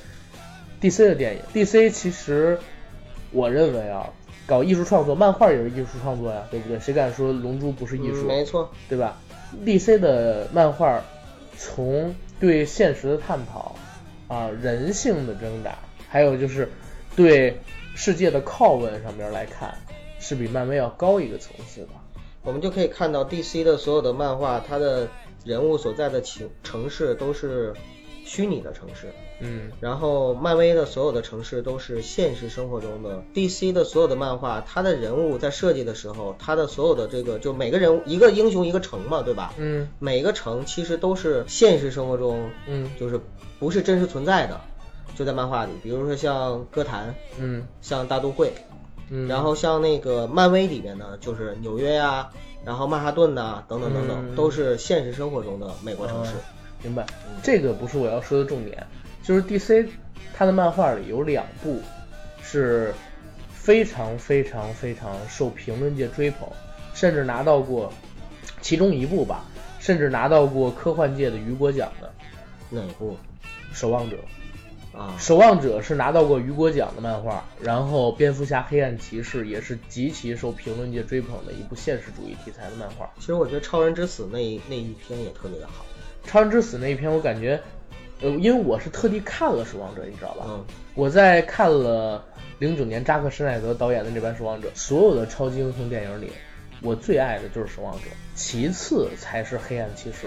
[0.80, 2.58] DC 的电影？DC 其实
[3.32, 4.08] 我认为啊。
[4.50, 6.80] 搞艺术创作，漫画也是艺术创作呀，对不对？
[6.80, 8.26] 谁敢说龙珠不是艺术？
[8.26, 9.16] 没错，对吧
[9.64, 11.00] ？DC 的漫画
[11.56, 13.76] 从对现实的探讨
[14.26, 16.68] 啊，人性的挣扎，还有就是
[17.14, 17.60] 对
[17.94, 19.72] 世界的拷问上面来看，
[20.18, 21.88] 是比漫威要高一个层次的。
[22.42, 25.06] 我们就可以看到 DC 的所有的漫画，它的
[25.44, 27.72] 人物所在的城城市都是
[28.24, 29.70] 虚拟的城市，嗯。
[29.80, 33.22] 然后漫威的所有的城市都是现实生活中的。
[33.34, 39.52] DC 的所有的漫画，它的人物在设计的时候，它的所有的这个就每个人物一个英雄一个城嘛，对吧？
[39.58, 39.88] 嗯。
[39.98, 42.90] 每个城其实都是现实生活中嗯。
[42.98, 43.20] 就是
[43.58, 44.60] 不是真实存在的，
[45.16, 47.66] 就在漫画里，比如说像歌坛，嗯。
[47.80, 48.52] 像大都会，
[49.10, 52.30] 嗯，然后像那个漫威里面呢，就是纽约呀、
[52.64, 54.34] 然后曼哈顿呐、等等等等，嗯。
[54.36, 56.32] 都是现实生活中的美国城市。
[56.32, 56.40] 哦
[56.82, 57.04] 明白，
[57.42, 58.86] 这个不是我要说的重点，
[59.22, 59.86] 就是 DC
[60.34, 61.80] 它的漫画里有两部
[62.42, 62.94] 是
[63.52, 66.48] 非常非常非常受评论界追捧，
[66.94, 67.92] 甚至拿到过
[68.60, 69.44] 其中一部吧，
[69.78, 72.10] 甚至拿到过科幻界的雨果奖的
[72.70, 73.12] 哪部
[73.72, 74.16] 《守望者》。
[74.92, 75.14] 啊？
[75.22, 83.08] 《守望者》是拿到过雨果奖的漫画，然后《蝙蝠侠：黑暗骑士》也是极其受评论界追捧的一部现实主义题材的漫画。
[83.20, 85.86] 其实我觉得《超人之死》那一那一篇也特别的好。
[86.28, 87.60] 《超人之死》那一篇，我感觉，
[88.22, 90.44] 呃，因为我是特地看了《守望者》，你知道吧？
[90.48, 92.22] 嗯我在看了
[92.58, 96.30] 零九年扎克施耐德导演的这版《守望者》，所有的超级英雄电影里，
[96.82, 98.00] 我最爱的就是《守望者》，
[98.34, 100.26] 其次才是《黑暗骑士》，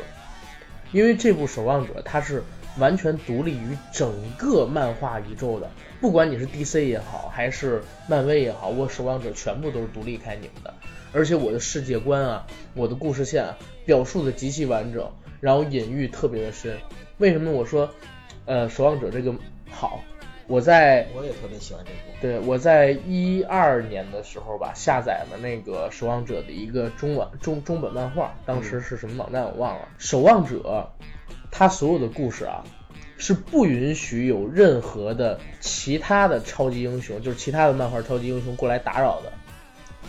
[0.92, 2.42] 因为这部《守望者》它是
[2.80, 5.70] 完全独立于整个漫画宇宙的，
[6.02, 10.74] 不管你是 DC 也好，还是漫威也好，我《守望者》全部都是独立开你们的，
[11.12, 16.76] 而且我的世界观啊，我的故事线啊，表述的极其完整，然后隐喻特别的深。
[17.18, 17.90] 为什么我说，
[18.46, 19.34] 呃，《守望者》这个
[19.70, 20.00] 好？
[20.48, 22.18] 我在我也特别喜欢这部。
[22.22, 29.88] 对我在一二年的时候吧，下载了那个《守望者》的一个中文中中本漫画，当时是什么网站我忘了。
[29.98, 30.92] 守望者，
[31.50, 32.64] 它所有的故事啊，
[33.18, 39.32] 是不允许有任何的其他的超级英雄，就是其他的漫画超级英雄过来打扰的，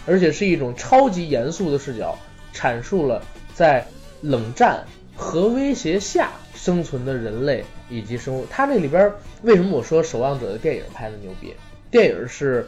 [0.05, 2.19] 而且是一种超级严肃的视角，
[2.53, 3.23] 阐述了
[3.55, 3.87] 在
[4.21, 6.33] 冷战核威胁下
[6.64, 8.46] 生存的人类以及生物。
[8.48, 11.53] 它这里边为什么我说《守望者》的电影拍的牛逼？
[11.90, 12.66] 电影是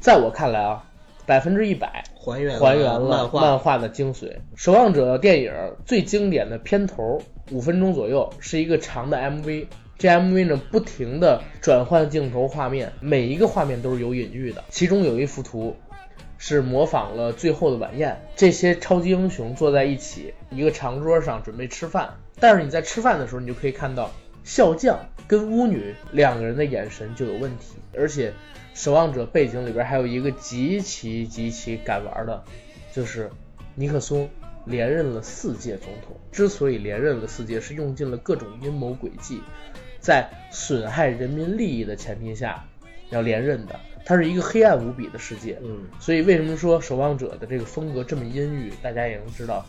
[0.00, 0.84] 在我看来啊，
[1.24, 4.24] 百分之一百还原还原了漫画，的精髓。
[4.54, 5.50] 《守望者》电影
[5.86, 14.62] 最经典的片头五分钟左右是一个长的 MV，这 MV 呢不停的转换镜头画面，每一个画面都是有隐喻的。
[14.68, 15.74] 其中有一幅图
[16.36, 24.10] 是模仿了最后的晚宴，这些超级英雄坐在一起一个长桌上准备吃饭，但是你在吃饭的时候，你就可以看到
[24.44, 28.32] 笑匠跟巫女两个人的眼神就有问题，而且
[28.74, 32.44] 守望者背景里边还有一个极其极其敢玩的，
[32.92, 33.30] 就是
[33.74, 34.28] 尼克松
[34.64, 36.16] 连任了四届总统。
[36.30, 39.40] 之所以连任了四届，是用尽了各种阴谋诡计，
[39.98, 42.64] 在损害人民利益的前提下
[43.10, 43.80] 要连任的。
[44.04, 49.66] 它是一个黑暗无比的世界，嗯，所以为什么说守望者的这个风格这么阴郁，大家也能知道。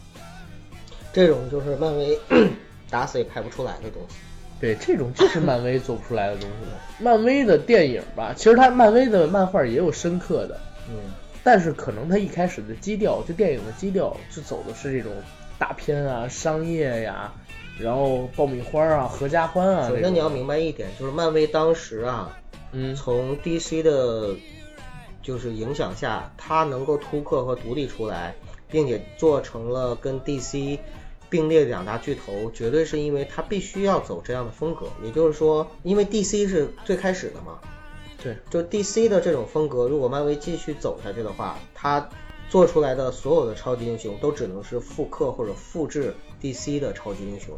[1.13, 2.17] 这种就是漫威
[2.89, 4.15] 打死也拍不出来的东西。
[4.59, 7.03] 对，这种就是漫威做不出来的东西。
[7.03, 10.95] 漫威的电影吧，其实它漫威的漫画也有深刻的，嗯，
[11.43, 15.11] 但是可能它一开始的基调，就电影的基调，就走的是这种
[15.59, 17.31] 大片啊、商业呀，
[17.79, 19.81] 然后爆米花啊、合家欢啊。
[19.83, 22.35] 这种首先你要明白一点，就是漫威当时啊，
[22.71, 24.33] 嗯从 DC 的，
[25.21, 28.33] 就是影响下，它能够突破和独立出来，
[28.69, 30.79] 并且做成了跟 DC
[31.29, 34.87] 并列两大巨头，绝对是因为它必须要走这样的风格。
[35.03, 37.59] 也就是说，因为 DC 是最开始的嘛，
[38.21, 42.09] 对，就 DC 的这种风格，如果漫威继续走下去的话，它
[42.49, 47.57] 做出来的所有的超级英雄都只能是复刻或者复制 DC 的超级英雄。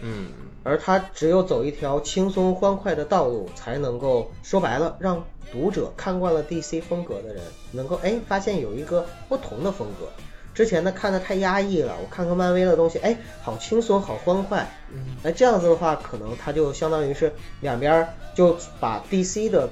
[0.00, 0.32] 嗯
[0.64, 10.08] 而他只有走一条轻松欢快的道路，才能够说白了，让读者看惯了 DC 风格的人，能够哎发现有一个不同的风格。
[10.54, 15.16] 之前呢看的太压抑了，我看看漫威的东西，哎，好轻松，好欢快，嗯。
[15.24, 19.68] 哎，这样子的话，可能他就相当于是两边儿就把 DC 的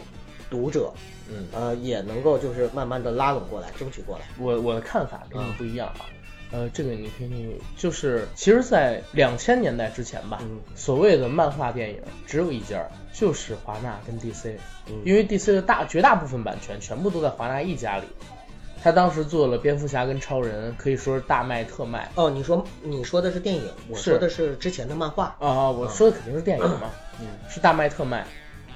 [0.50, 0.92] 读者，
[1.30, 4.24] 嗯，呃，也能够就是慢慢的拉拢过来，争取过来。
[4.38, 6.04] 我我的看法跟你不一样啊。
[6.50, 10.60] 呃，这个你可以，就是其实，在两千年代之前吧，嗯。
[10.74, 15.00] 所谓的漫画电影只有一家，就是华纳跟 DC，、嗯。
[15.04, 18.04] 因为 DC 的大绝大部分版权全部都在华纳一家里。
[18.82, 25.36] 他当时做了蝙蝠侠跟超人，可以说是大卖特卖哦，你说你说的是电影，我说的是之前的漫画。
[25.38, 25.70] 啊！
[25.70, 26.90] 我说的肯定是电影嘛，
[27.20, 28.26] 嗯是大卖特卖。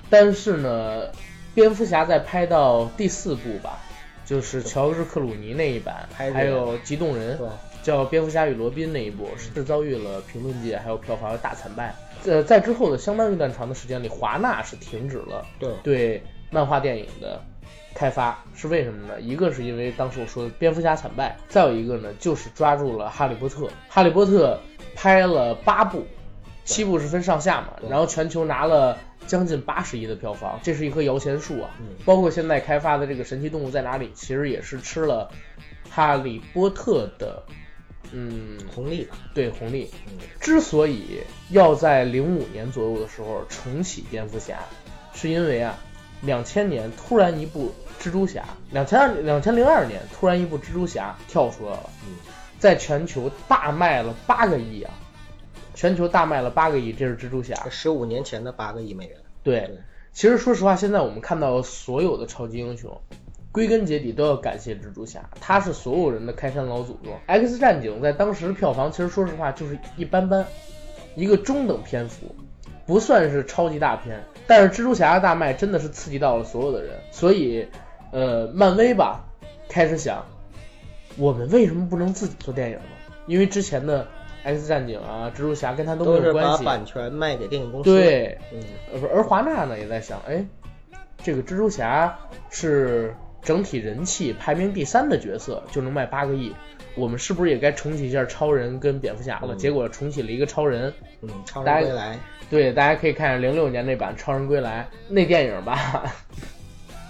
[0.09, 1.11] 但是呢，
[1.55, 3.81] 蝙蝠侠在拍到第四部吧，
[4.25, 7.37] 就是乔治克鲁尼那一版，还有激动人，
[7.83, 11.93] 叫《蝙蝠侠与罗宾》那一部是遭遇了评论界还有票房的大惨败。
[12.25, 17.43] 呃，在之后的相当一段长的时间里，华纳是停止了对对漫画电影的
[17.97, 19.21] 开发，是为什么呢？
[19.21, 23.69] 一个是因为当时我说的蝙蝠侠惨败，再有一个呢就是抓住了哈利波特。
[23.89, 24.61] 哈利波特
[24.95, 26.07] 拍了八部，
[26.65, 31.71] 七部是分上下嘛，然后全球拿了将近八十亿的票房，这是一棵摇钱树啊。
[32.05, 35.31] 包括现在开发的这个神奇动物在哪里，其实也是吃了
[35.89, 37.43] 哈利波特的。
[38.13, 39.91] 嗯，红利吧，对红利。
[40.41, 44.61] 之所以要在零五年左右的时候重启蝙蝠侠，
[45.13, 45.77] 是因为啊，
[46.23, 51.91] 两千年突然一部蜘蛛侠，两千二两千零二年突然一部蜘蛛侠跳出来了，
[52.59, 54.93] 在全球大卖了八个亿啊，
[55.75, 59.17] 全球大卖了八个亿，这是蜘蛛侠，十五年前的八个亿美元。
[59.43, 59.79] 对，
[60.13, 63.01] 其实说实话，现在我们看到所有的超级英雄。
[63.53, 67.19] 归根结底都要感谢蜘蛛侠，他是所有人的开山老祖宗。
[67.27, 70.45] X 战警在当时票房其实说实话就是一般般，
[71.15, 72.35] 一个中等篇幅，
[72.87, 74.23] 不算是超级大片。
[74.47, 77.67] 但是蜘蛛侠的大卖真的是刺激到了所有的人，所以，
[78.13, 79.25] 呃，漫威吧
[79.69, 80.25] 开始想，
[81.17, 82.83] 我们为什么不能自己做电影呢？
[83.27, 84.07] 因为之前的
[84.45, 87.91] X 战警啊、蜘蛛侠跟他都没有关系，把版权卖给电影公司。
[87.91, 88.63] 对，嗯，
[89.13, 90.47] 而华纳呢也在想，哎，
[91.23, 92.19] 这个蜘蛛侠
[92.51, 93.15] 是。
[93.43, 96.53] 整体人气排名第三的角色就能卖八个亿，
[96.97, 99.55] 我们是不是也该重启一下超人跟蝙蝠侠了？
[99.55, 100.93] 结果重启了一个超人，
[101.29, 106.15] 嗯，超人归来，对，大家可以看看零六年那版超人归来那电影吧，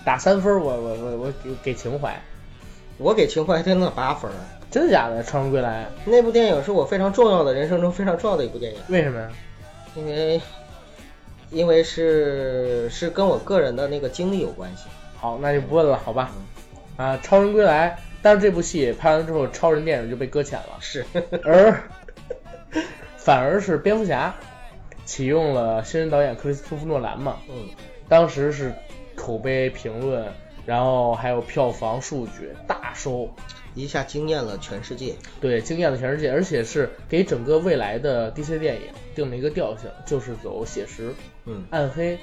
[0.05, 2.19] 打三分，我我我我给给情怀，
[2.99, 4.31] 我给情怀真的八分，
[4.71, 5.23] 真的假的？
[5.23, 9.29] 超人归来那部电影是我非常重要的人生中非常重要的一部电影，为什么呀？
[9.95, 10.41] 因为
[11.51, 14.85] 因为是是跟我个人的那个经历有关系。
[15.19, 16.31] 好，那就不问了，好吧？
[16.97, 20.77] 啊，超人归来，但是这部戏拍完之后，超人电影就被搁浅了。
[20.81, 21.05] 是，
[21.43, 21.83] 而
[23.27, 24.33] 反而是蝙蝠侠
[25.05, 27.39] 启用了新人导演克里斯托弗诺兰嘛。
[27.49, 27.69] 嗯。
[28.09, 28.73] 当时是
[29.17, 30.25] 口碑评论，
[30.65, 33.29] 然后还有票房数据大收，
[33.75, 35.17] 一下惊艳了全世界。
[35.41, 38.83] 对，惊艳了全世界，而且是给整个未来的 DC 电影
[39.17, 41.13] 定了一个调性，就是走写实，
[41.47, 42.17] 嗯，暗黑，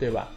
[0.00, 0.30] 对吧？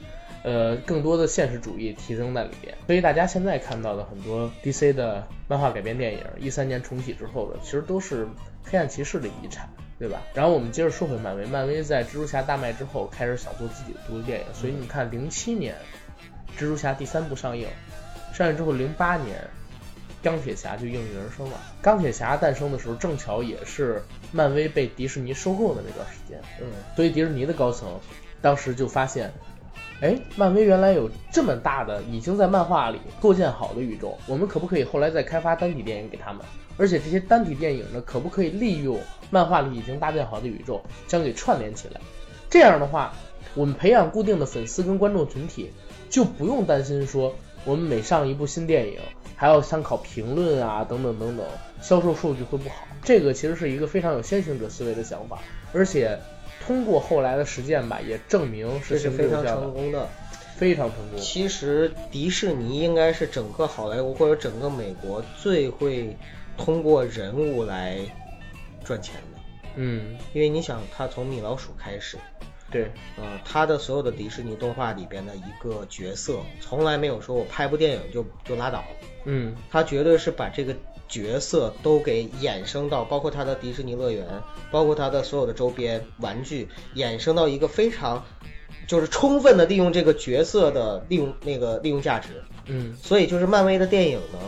[0.44, 8.28] 呃，更多的现实主义提升在里边，所以大家现在看到的很多 DC 的漫画改编电影，一三年重启之后的，其实都是
[8.64, 9.68] 黑暗骑士的遗产，
[10.04, 10.22] 对吧？
[10.34, 15.74] 然后我们接着说回漫威，漫威在蜘蛛侠大卖之后，开始想做自己的独立电影，所以你看零七年
[16.58, 17.66] 蜘蛛侠第三部上映，
[18.34, 19.48] 上映之后零八年
[20.22, 21.58] 钢铁侠就应运而生了。
[21.82, 27.88] 钢铁侠诞生的时候，正巧也是漫威被迪士尼收购的那段时间，嗯，所以迪士尼的高层
[28.42, 29.32] 当时就发现。
[30.02, 36.46] 哎，漫威原来有这么大的已经在漫画里构建好的宇宙，我们可不可以后来再开发单体电影给他们？
[36.78, 42.02] 而且这些单体电影呢，可不可以利用漫画里已经搭建好的宇宙将给串联起来？
[42.50, 43.14] 这样的话，
[43.54, 45.72] 我们培养固定的粉丝跟观众群体，
[46.10, 49.00] 就不用担心说我们每上一部新电影
[49.36, 51.46] 还要参考评论啊等等等等，
[51.82, 52.88] 销售数据会不好。
[53.04, 55.40] 这个其实是一个非常有先行者思维的想法，
[55.74, 56.20] 而且。
[56.66, 60.08] 通过后来的实践吧，也证明是非常成功的，
[60.56, 61.20] 非常成功。
[61.20, 66.16] 其实迪士尼应该是整个好莱坞或者整个美国最会
[66.58, 68.00] 通过人物来
[68.84, 69.42] 赚钱的。
[69.76, 72.18] 嗯，因为你想，他从米老鼠开始，
[72.72, 78.86] 对，呃，他的所有的迪士尼动画里边的一个角色，从来没有说我拍部电影就就拉倒了。
[79.26, 80.76] 嗯，他绝对是把这个。
[81.10, 84.26] 角色都给衍生到，包括他的迪士尼乐园，
[84.72, 88.26] 包括他的所有的周边玩具，衍生到一个非常，
[88.88, 92.30] 就是充分的利用这个角色的利用那个利用价值。
[92.66, 94.40] 嗯，所以就是漫威的电影呢，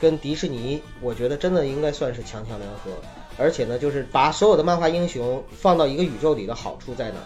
[0.00, 2.90] 跟迪士尼，我觉得真的应该算是强强联合。
[3.36, 7.16] 而且呢，就是把所有的漫画英雄放到一个宇宙里的好处在哪？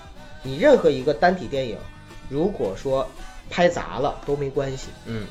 [0.43, 1.77] 你任何一个单体电影，
[2.29, 3.07] 如果说
[3.51, 5.27] 拍砸了都没关系，嗯，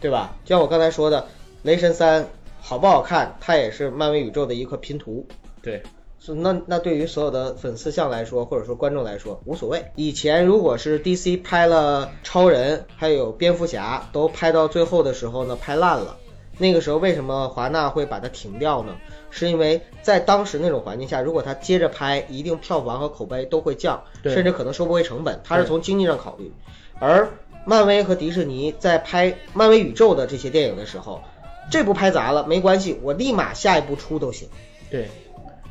[0.00, 0.36] 对吧？
[0.44, 1.26] 就像我刚才说的，
[1.62, 2.26] 雷神三。
[2.64, 5.26] 好不好看，它也是漫威宇宙的一块拼图。
[5.62, 5.82] 对，
[6.20, 9.86] 是那那对于所有的粉丝向来说，或者说观众来说无所谓。
[9.96, 16.16] 以前如果是 DC 拍了超人，还有蝙蝠侠，都拍到最后的时候呢，拍烂了。
[16.58, 18.96] 那个时候为什么华纳会把它停掉呢？
[19.30, 25.40] 是因为在当时那种环境下，如果他接着拍，一定票房和口碑都会降，甚至可能收不回成本。
[25.44, 26.52] 他是从经济上考虑。
[26.98, 27.28] 而
[27.64, 31.22] 漫威和迪士尼在拍漫威宇宙的这些电影的时候。
[31.70, 34.48] 这部拍砸了没关系，我立马下一步出都行。
[34.90, 35.06] 对，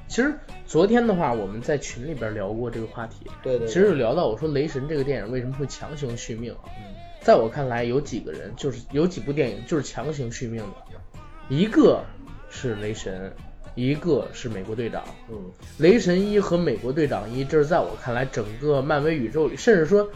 [0.07, 0.33] 其实
[0.65, 3.29] 昨天的话，我们在群里边聊过这个话题。
[3.43, 3.67] 对对。
[3.67, 6.63] 其实有聊到我说雷神这个电影为什么会强行续命啊？
[7.21, 10.97] 在我看来，有几个人就是有几部电影就是强行续命的，
[11.49, 12.03] 一个
[12.49, 13.31] 是雷神，
[13.75, 15.03] 一个是美国队长。
[15.29, 15.37] 嗯。
[15.77, 20.09] 雷神一和美国队长一，这是在我看来整个漫威宇宙里，甚至说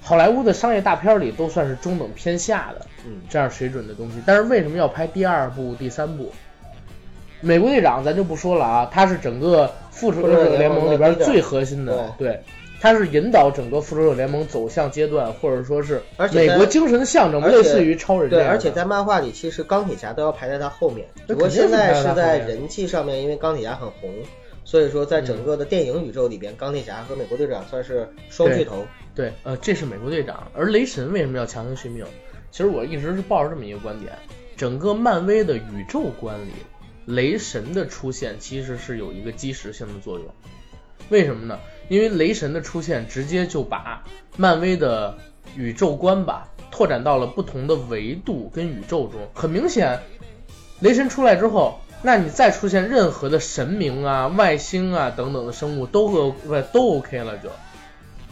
[0.00, 4.14] 好莱坞的商业大片里都算是中等偏下的嗯，这样水准的东西。
[4.24, 6.32] 但是为什么要拍第二部、第三部？
[7.42, 12.40] 美国队长咱就不说了啊，他是整个复仇者联盟里边最核心的，对，
[12.80, 24.10] 他是引导整个复仇者联盟走向阶段，或者说是而且美国精神的象征，类似于超人这对，而且在漫画里，其实钢铁侠都要排在他后面，不过现在是在人气上面，因为钢铁侠很红，
[24.64, 28.86] 所以说在整个的电影宇宙里边，钢铁侠和美国队长算是双巨头。
[29.14, 32.04] 对，呃，这是美国队长，而雷神为什么要强行续命？
[32.50, 34.12] 其实我一直是抱着这么一个观点，
[34.56, 36.52] 整个漫威的宇宙观里，
[37.06, 40.26] 雷神的出现其实是有一个基石性的作用。
[41.08, 41.58] 为什么呢？
[41.88, 44.04] 因为雷神的出现直接就把
[44.36, 45.16] 漫威的
[45.56, 49.20] 宇宙观吧拓展到了不同的维度跟宇宙中。
[49.34, 50.00] 很明显，
[50.80, 57.48] 雷神出来之后，那你再出现任何的神明啊、外星啊等等的生物都呃不都 OK 了就。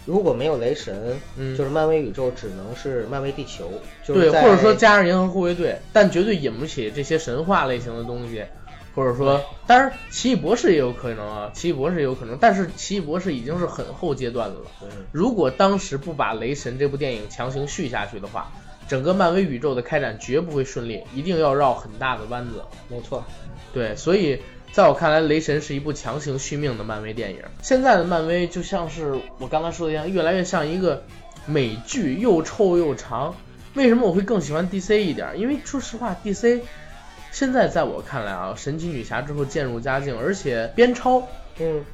[0.06, 3.70] 如果没有雷神，嗯就是漫威宇宙只能是漫威地球，
[4.06, 8.44] 就是对，或者说加上银河护卫队，但绝对引不起这些神话类型的东西，
[8.94, 14.66] 或者说，当然奇异博士也有可能啊，奇异博士也有可能，但是奇异博士已经是很后阶段的了。
[14.82, 18.52] 嗯如果当时不把雷神这部电影强行续下去的话，
[18.86, 22.62] 整个漫威宇宙的开展绝不会顺利，一定要绕很大的弯子。
[22.88, 23.24] 没错，
[23.72, 24.40] 对，所以
[24.72, 27.38] 在我看来，雷神是一部强行续命的漫威电影。
[27.62, 31.02] 现在的漫威就像是我刚才说的一样，越来越像一个
[31.46, 33.34] 美剧，又臭又长。
[33.74, 35.38] 为什么我会更喜欢 DC 一点？
[35.38, 36.60] 因为说实话，DC
[37.34, 41.20] 现在在我看来啊，神奇女侠之后渐入佳境，而且边超、
[41.58, 41.84] 嗯，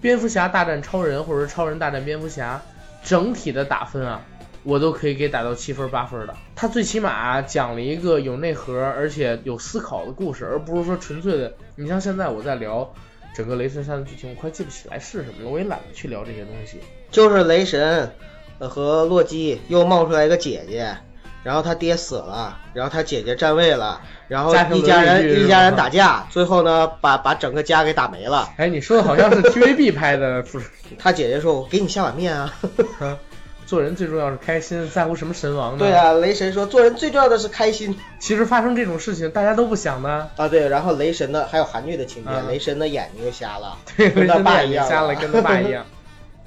[0.00, 2.60] 蝙蝠侠大战超人，或者是超人大战蝙蝠侠，
[3.04, 4.20] 整体的打分啊，
[4.64, 6.34] 我都可以给打到七分八分的。
[6.56, 11.54] 它最起码讲了一个有内核而且有思考的故事，而不是说纯粹的。
[11.76, 12.92] 你像现在我在聊
[13.32, 16.80] 整个雷神三的剧情，我快记不起来是什么了，我也懒得去聊这些东西。
[17.12, 18.10] 就是雷神
[18.58, 20.96] 呃和洛基又冒出来一个姐姐。
[21.44, 28.50] 然后他爹死了，然后他姐姐占位了，然后一家人一家人打架，最后呢把把整个家给打没了。
[28.56, 30.66] 哎，你说的好像是 TVB 拍的，不是？
[30.98, 32.52] 他姐姐说：“我给你下碗面啊。
[33.66, 35.78] 做人最重要是开心，在乎什么神王”呢？
[35.78, 35.92] 对。
[35.92, 40.30] 啊，雷神说：“做人最重要的是开心其实发生这种事情，大家都不想的。
[40.36, 45.84] 啊。”对，然后雷神的还有韩剧的情节，嗯雷神的眼睛就瞎了， 对，跟他爸一样瞎了，啊跟他爸一样。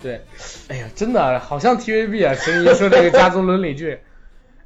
[0.02, 0.26] 对，
[0.68, 4.00] 哎呀，真的好像 TVB 啊，陈怡说这个家族伦理剧。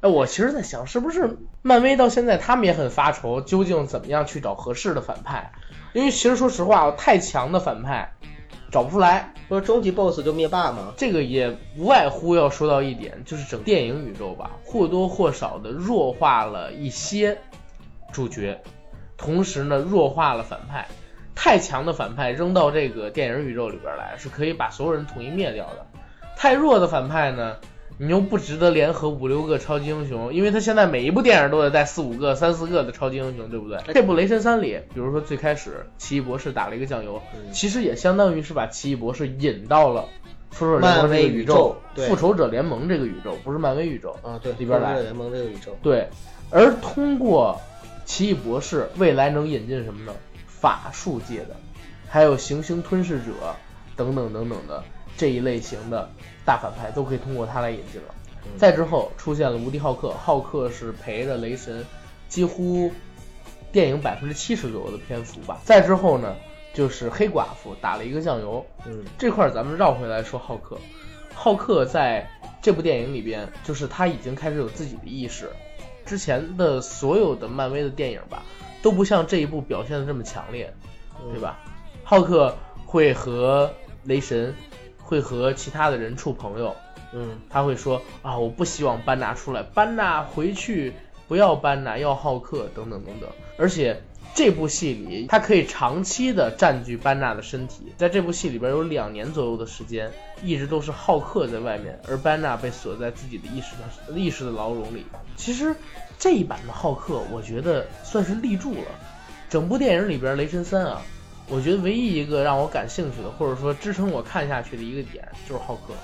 [0.00, 5.52] 哎，我其实在想，是不是漫威到现在他们也很发愁，究竟怎么样去找合适的反派？
[5.92, 8.12] 因为其实说实话，太强的反派
[8.70, 9.32] 找不出来。
[9.48, 10.92] 不是终极 BOSS 就灭霸吗？
[10.96, 17.38] 这个也无外乎要说到一点，就是整电影宇宙吧，或多或少的弱化了一些
[18.12, 18.60] 主角，
[19.16, 20.88] 同时呢弱化了反派。
[21.36, 25.86] 太强的反派扔到这个电影宇宙里边来，是可以把所有人统一灭掉的。
[26.34, 27.56] 太弱的反派呢，
[27.98, 33.78] 你又不值得联合五六个超级英雄，因为他现在每一部电影都得带四五个、三四个的超级英雄，对不对？
[33.94, 40.08] 这部《雷神三》里，比如说最开始奇异博士打了一个酱油，嗯其实也相当于是把奇异博士引到了
[40.50, 44.14] 复仇者联盟这个宇宙复仇者联盟这个宇宙，不是漫威宇宙。
[44.22, 46.08] 啊，对，里边来复仇者联盟这个宇宙，对，
[46.50, 47.58] 而通过
[48.04, 50.12] 奇异博士，未来能引进什么呢？
[50.46, 51.56] 法术界的，
[52.08, 53.32] 还有行星吞噬者
[53.96, 54.82] 等等等等的
[55.16, 56.10] 这一类型的
[56.46, 58.14] 大反派，都可以通过他来引进了。
[58.44, 61.84] 嗯再之后出现了无敌浩克，浩克是陪着雷神
[62.28, 62.92] 几乎
[63.72, 65.60] 电影百分之七十左右的篇幅吧。
[65.64, 66.36] 再之后呢，
[66.72, 70.78] 就是黑寡妇打了一个酱油，嗯这块儿咱们绕回来说浩克，
[71.34, 72.30] 浩克在
[72.62, 75.50] 这部电影里边，就是他已经开始有自己的意识，
[76.04, 78.44] 之前的所有的漫威的电影吧，
[78.80, 80.72] 都不像这一部表现的这么强烈，
[81.32, 81.58] 对吧？
[82.04, 83.72] 浩克会和
[84.04, 84.54] 雷神，
[85.06, 86.74] 会和其他的人处朋友，
[87.12, 90.92] 嗯他会说啊，我不希望班纳出来，班纳回去，
[91.28, 93.30] 不要班纳，要浩克等等等等。
[93.56, 94.02] 而且
[94.34, 100.10] 这部戏里，他可以长期的占据班纳的身体，在这部戏里边有两年左右的时间，
[100.42, 103.76] 一直都是浩克在外面，而班纳被锁在自己的意识
[104.12, 105.06] 的意识的牢笼里。
[105.36, 105.74] 其实
[106.18, 108.90] 这一版的浩克，我觉得算是立住了。
[109.48, 111.00] 整部电影里边，《雷神三》啊，
[111.48, 115.94] 我觉得唯一一个让我感兴趣的，或者说支撑我看下去的一个点，就是浩克。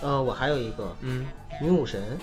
[0.00, 1.26] 呃，我还有一个嗯，
[1.60, 2.18] 女武神，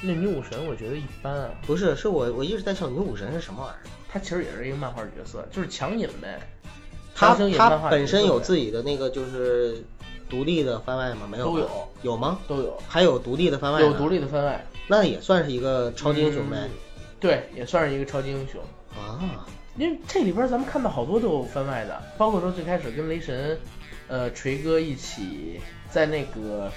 [0.00, 3.90] 那女武神我觉得一般啊，不是，是我我一直在想女武神是什么玩意儿。
[4.08, 6.38] 她其实也是一个漫画角色，就是强引呗。
[7.14, 9.82] 她她本身有自己的那个就是
[10.30, 11.26] 独立的番外吗？
[11.28, 12.38] 没有吧，都有有吗？
[12.46, 16.70] 都有，还有独立的番外，有独立的番外，那也算是一个超级英雄呗嗯。
[17.18, 18.60] 对，也算是一个超级英雄。
[18.94, 19.46] 啊，
[19.76, 23.58] 因为这里边咱们看到好多都有番外的，包括说最开始跟雷神，
[24.08, 25.60] 呃，锤哥一起
[25.90, 26.70] 在那个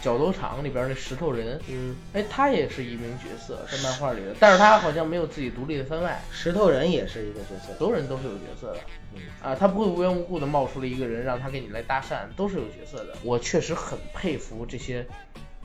[0.00, 6.22] 角斗场里边那石头人，嗯，哎，他也是一名角色，在漫画里的，但是他好像没有自己独立的番外。
[6.30, 8.80] 石头人也是一个角色，所有人都是有角色的，
[9.14, 13.14] 嗯啊，他不会无缘无故的冒出了一个人让他给你来搭讪，都是有角色的。
[13.22, 15.06] 我确实很佩服这些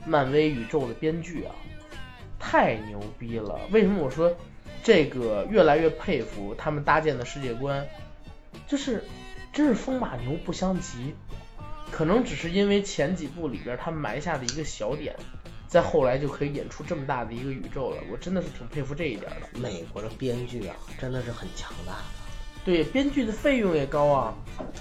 [0.04, 1.54] 漫威宇宙的编剧啊，
[2.38, 3.58] 太牛逼了！
[3.70, 4.34] 为什么我说
[4.84, 7.84] 这个越来越佩服他们搭建的世界观？
[8.68, 9.02] 就是
[9.52, 11.14] 真是风马牛不相及，
[11.90, 15.16] 可能只是因为前几部里边他们埋下的一个小点，
[15.66, 17.96] 在后来就可以演出这么大的一个宇宙了。
[18.12, 19.58] 我真的是挺佩服这一点的。
[19.58, 22.04] 美国的编剧啊，真的是很强大的。
[22.64, 24.34] 对，编剧的费用也高啊，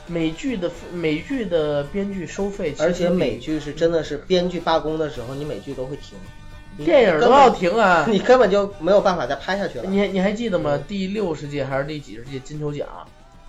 [0.07, 6.42] 美剧的美剧的编剧收费，而且美剧是真的是编剧罢工的时候，你美剧都会停，你
[6.77, 8.05] 电影都要停啊！
[8.09, 9.85] 你根本就没有办法再拍下去了。
[9.87, 10.79] 你你还记得吗？
[10.87, 12.87] 第六十届还是第几十届金球奖？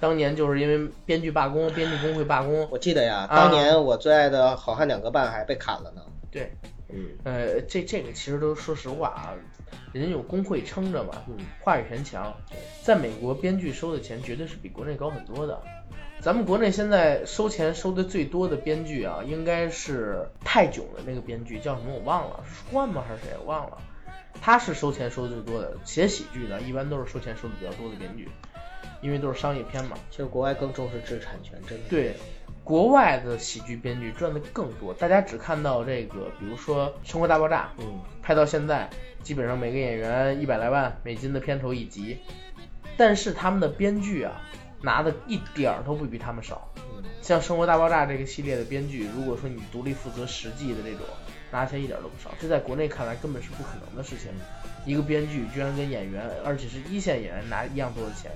[0.01, 2.69] 当年就是因为编剧罢工，编剧工会罢工。
[2.71, 6.03] 我记得呀，啊当年我最爱的《好汉两个半》还被砍了呢。
[6.31, 6.53] 对，
[6.93, 9.33] 嗯呃，这这个其实都说实话啊，
[9.93, 12.35] 人家有工会撑着嘛，嗯，话语权强。
[12.83, 15.59] 在美国，编剧收的钱绝对是比国内高很多的。
[16.25, 23.77] 咱们国内现在收钱收的最多的编剧啊，应该是泰囧的那个编剧叫什么我忘了，是舒万吗还是谁我忘了。
[24.41, 28.27] 他是收钱收的最多的，写喜剧的一般都是收钱收的比较多的编剧，
[29.03, 29.99] 因为都是商业片嘛。
[30.11, 31.85] 其实国外更重视知识产权，真的。
[31.91, 32.15] 对，
[32.65, 38.89] 国外的喜剧编剧赚的更多，大家只看到这个，比如说《生活大爆炸》，嗯，拍到现在，
[39.23, 42.17] 基本上每个演员一百来万美金的片酬一集，
[42.97, 44.41] 但是他们的编剧啊，
[44.85, 46.69] 拿的一点儿都不比他们少。
[46.77, 51.07] 嗯像《生活大爆炸》这个系列的编剧，如果说你独立负责实际的这种，
[51.51, 54.31] 拿钱一点都不少，这在国内看来根本是不可能的事情。
[54.85, 58.31] 一个编剧居然跟演员，而且是一线演员拿一样多的钱，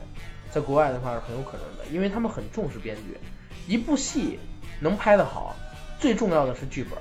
[0.50, 3.18] 在国外的话是很有可能的，因为他们很重视编剧。
[3.66, 4.38] 一部戏
[4.80, 5.54] 能拍得好，
[6.00, 6.98] 最重要的是剧本，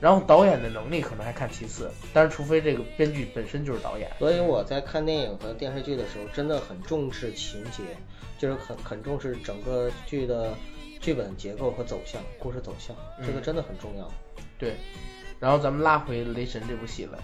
[0.00, 4.10] 然后导演的能力可能还看其次，但是除非这个编剧本身就是导演。
[4.18, 7.82] 所以我在看电影和电视剧的时候，真的很重视情节，
[8.38, 10.52] 就是很很重视整个剧的
[11.00, 12.94] 剧本结构和走向、故事走向，
[13.24, 14.10] 这个嗯真的很重要。
[14.58, 14.74] 对，
[15.40, 17.18] 然后咱们拉回《雷神》这部戏来，《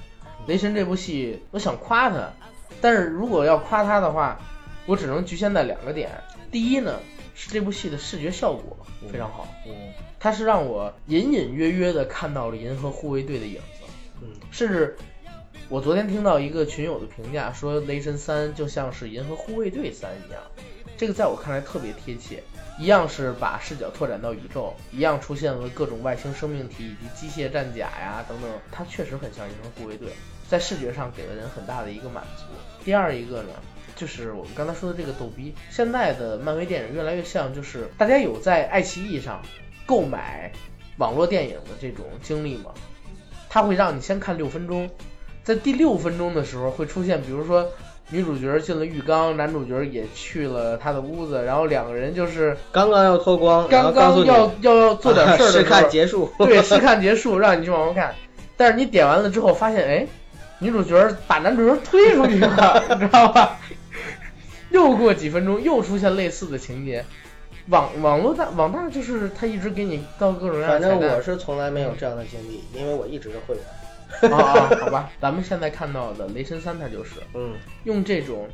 [0.47, 2.33] 雷神》这部戏，我想夸他，
[2.81, 4.41] 但是如果要夸他的话，
[4.87, 6.11] 我只能局限在两个点。
[6.51, 8.77] 第一呢，是这部戏的视觉效果
[9.11, 9.73] 非常好，嗯
[10.19, 13.85] 它是让我隐隐约约的看到了银河护卫队的影子，
[14.23, 14.97] 嗯甚至
[15.69, 20.41] 我昨天听到一个群友的评价说，《雷神三》就像是《银河护卫队三》一样，
[20.97, 22.43] 这个在我看来特别贴切。
[22.79, 30.09] 一样是把视角拓展到宇宙，一样出现了各种外星生命体以及机械战甲呀等等，它确实很像银河护卫队，
[30.49, 32.45] 在视觉上给了人很大的一个满足。
[32.83, 33.51] 第二一个呢，
[34.03, 39.41] 就是我们刚才说的这个逗逼，现在的漫威电影越来越像，就是大家有在爱奇艺上
[39.87, 40.51] 购买
[40.97, 42.73] 网络电影的这种经历吗？
[43.49, 44.91] 它会让你先看六分钟，
[45.45, 47.65] 在第六分钟的时候会出现，比如说
[48.11, 56.29] 女主角进了浴缸，男主角也去了他的屋子，然后两个人就是刚刚要脱光，刚刚要要要做点事儿的试时候， 看结束。
[56.39, 58.13] 对，试看结束，让你去往后看。
[58.57, 60.05] 但是你点完了之后，发现哎，
[60.59, 63.61] 女主角把男主角推出去了， 你知道吧？
[64.73, 67.05] 又过几分钟，又出现类似的情节。
[67.69, 73.65] 网网络大网大就是他一直给你到各种各样的反正我是从来没有这样的经历，因为我一直是会员。
[74.31, 77.55] 啊啊，好吧，咱们现在看到的《雷神三》，它就是嗯
[77.85, 78.49] 用这种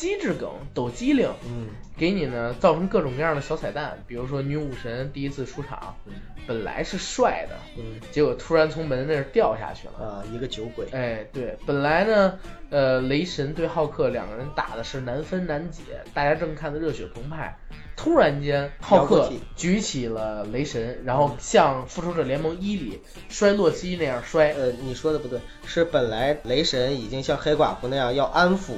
[0.00, 4.02] 机智梗、抖机灵，嗯给你呢造成各种各样的小彩蛋。
[4.06, 6.14] 比如说女武神第一次出场，嗯
[6.46, 10.06] 本来是帅的，嗯结果突然从门那儿掉下去了。
[10.06, 10.86] 啊，一个酒鬼。
[10.92, 12.38] 哎，对，本来呢，
[12.70, 15.82] 呃，雷神对浩克两个人打的是难分难解，
[16.14, 17.58] 大家正看得热血澎湃。
[17.94, 24.54] 突然间，浩克举起了雷神，然后像复仇者联盟一里摔洛基那样摔。
[24.54, 28.72] 呃，你说的不对，是本来雷神已经像黑寡妇那样要安抚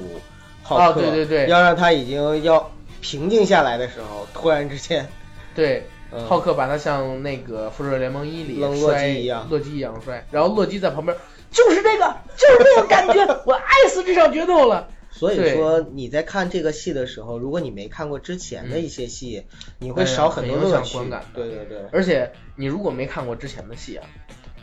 [0.63, 1.47] 浩啊克，对对对。
[1.47, 5.07] 要让他已经要平静下来的时候，突然之间，
[5.53, 6.25] 对，嗯。
[6.25, 9.47] 浩克把他像那个复仇者联盟一里扔洛基摔一样。
[9.49, 11.15] 洛基一样摔，然后洛基在旁边，
[11.51, 14.87] 就是这个，就是这个感觉， 我爱死这场决斗了。
[15.15, 19.45] 所以说你在看这个戏的时候，如果你没看过之前的一些戏，
[19.77, 21.25] 你会少很多哎呀很影乐趣响观感。
[21.35, 24.07] 对对对，而且你如果没看过之前的戏啊，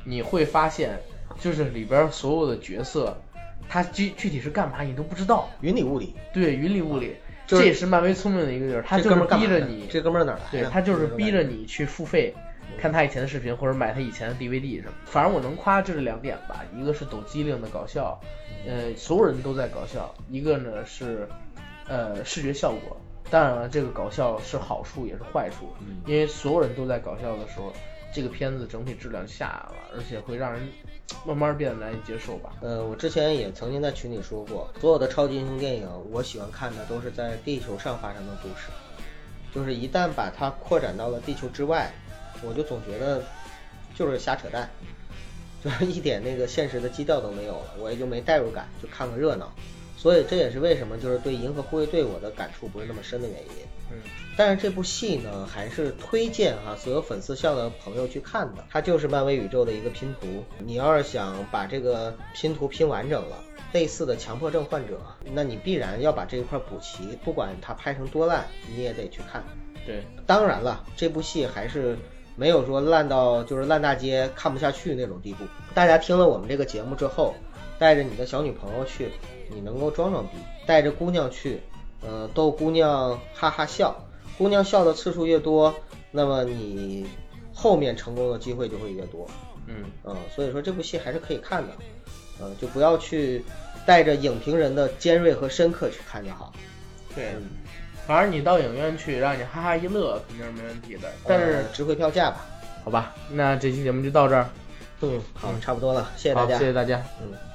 [0.05, 0.99] 你会发现，
[1.39, 3.17] 就是里边所有的角色，
[3.71, 5.49] 他具具体是干嘛你都不知道。
[5.61, 7.14] 云里雾里，对，云里雾里，
[7.47, 12.35] 就是这也是漫威聪明的一个地儿，他就是逼着你，这哥们儿哪儿来对他就是逼着你去付费。
[12.79, 18.18] 看他以前的视频，或者买他以前的 DVD 什么，反正我能夸就是两点吧，一个是抖机灵的搞笑，
[18.66, 21.29] 呃，所有人都在搞笑；一个呢是，
[21.89, 22.97] 呃，视觉效果。
[23.29, 27.73] 当然了，这个搞笑是好处也是坏处，嗯因为所有人都在搞笑的时候，
[28.14, 30.62] 这个片子整体质量下来了，而且会让人
[31.27, 32.53] 慢慢变难以接受吧。
[32.61, 38.69] 呃，我之前也曾经在群里说过，所有的超级英雄电影，我喜欢看的都是在地球上发生的故事，
[39.55, 41.93] 就是一旦把它扩展到了地球之外，
[42.43, 43.23] 我就总觉得
[43.95, 44.69] 就是瞎扯淡，
[45.63, 49.53] 就是一点那个现实的基调都没有了，我也就没代入感，就看个热闹。
[50.01, 53.67] 所以这也是为什么就是对《银河护卫队》我的感触不是那么深的原因。
[53.93, 53.99] 嗯，
[54.35, 58.65] 但是这部戏呢，还是推荐哈所有粉丝向的朋友去看的。
[58.71, 60.43] 它就是漫威宇宙的一个拼图。
[60.65, 63.37] 你要是想把这个拼图拼完整了，
[63.75, 64.99] 类似的强迫症患者，
[65.35, 67.19] 那你必然要把这一块补齐。
[67.23, 69.45] 不管它拍成多烂，你也得去看。
[69.85, 71.99] 对，当然了，这部戏还是
[72.37, 75.45] 没有说烂到就是烂大街看不下去那种地步。
[75.75, 77.35] 大家听了我们这个节目之后，
[77.79, 79.11] 带着你的小女朋友去。
[79.53, 80.33] 你能够装装逼，
[80.67, 81.61] 带着姑娘去，
[82.03, 83.95] 呃，逗姑娘哈哈笑，
[84.39, 85.75] 姑娘笑的次数越多，
[86.11, 87.07] 那么你
[87.53, 89.27] 后面成功的机会就会越多。
[89.67, 91.73] 嗯嗯，所以说这部戏还是可以看的，
[92.41, 93.45] 呃，就不要去
[93.87, 96.53] 带着影评人的尖锐和深刻去看就好。
[97.15, 97.35] 对，
[98.07, 101.09] 反正你到影院去，让你哈哈一乐肯定是没问题的。
[101.27, 102.47] 但是值回票价吧？
[102.85, 104.49] 好吧，那这期节目就到这儿。
[105.03, 107.03] 嗯，好，差不多了，谢谢大家，谢谢大家。
[107.21, 107.50] 嗯。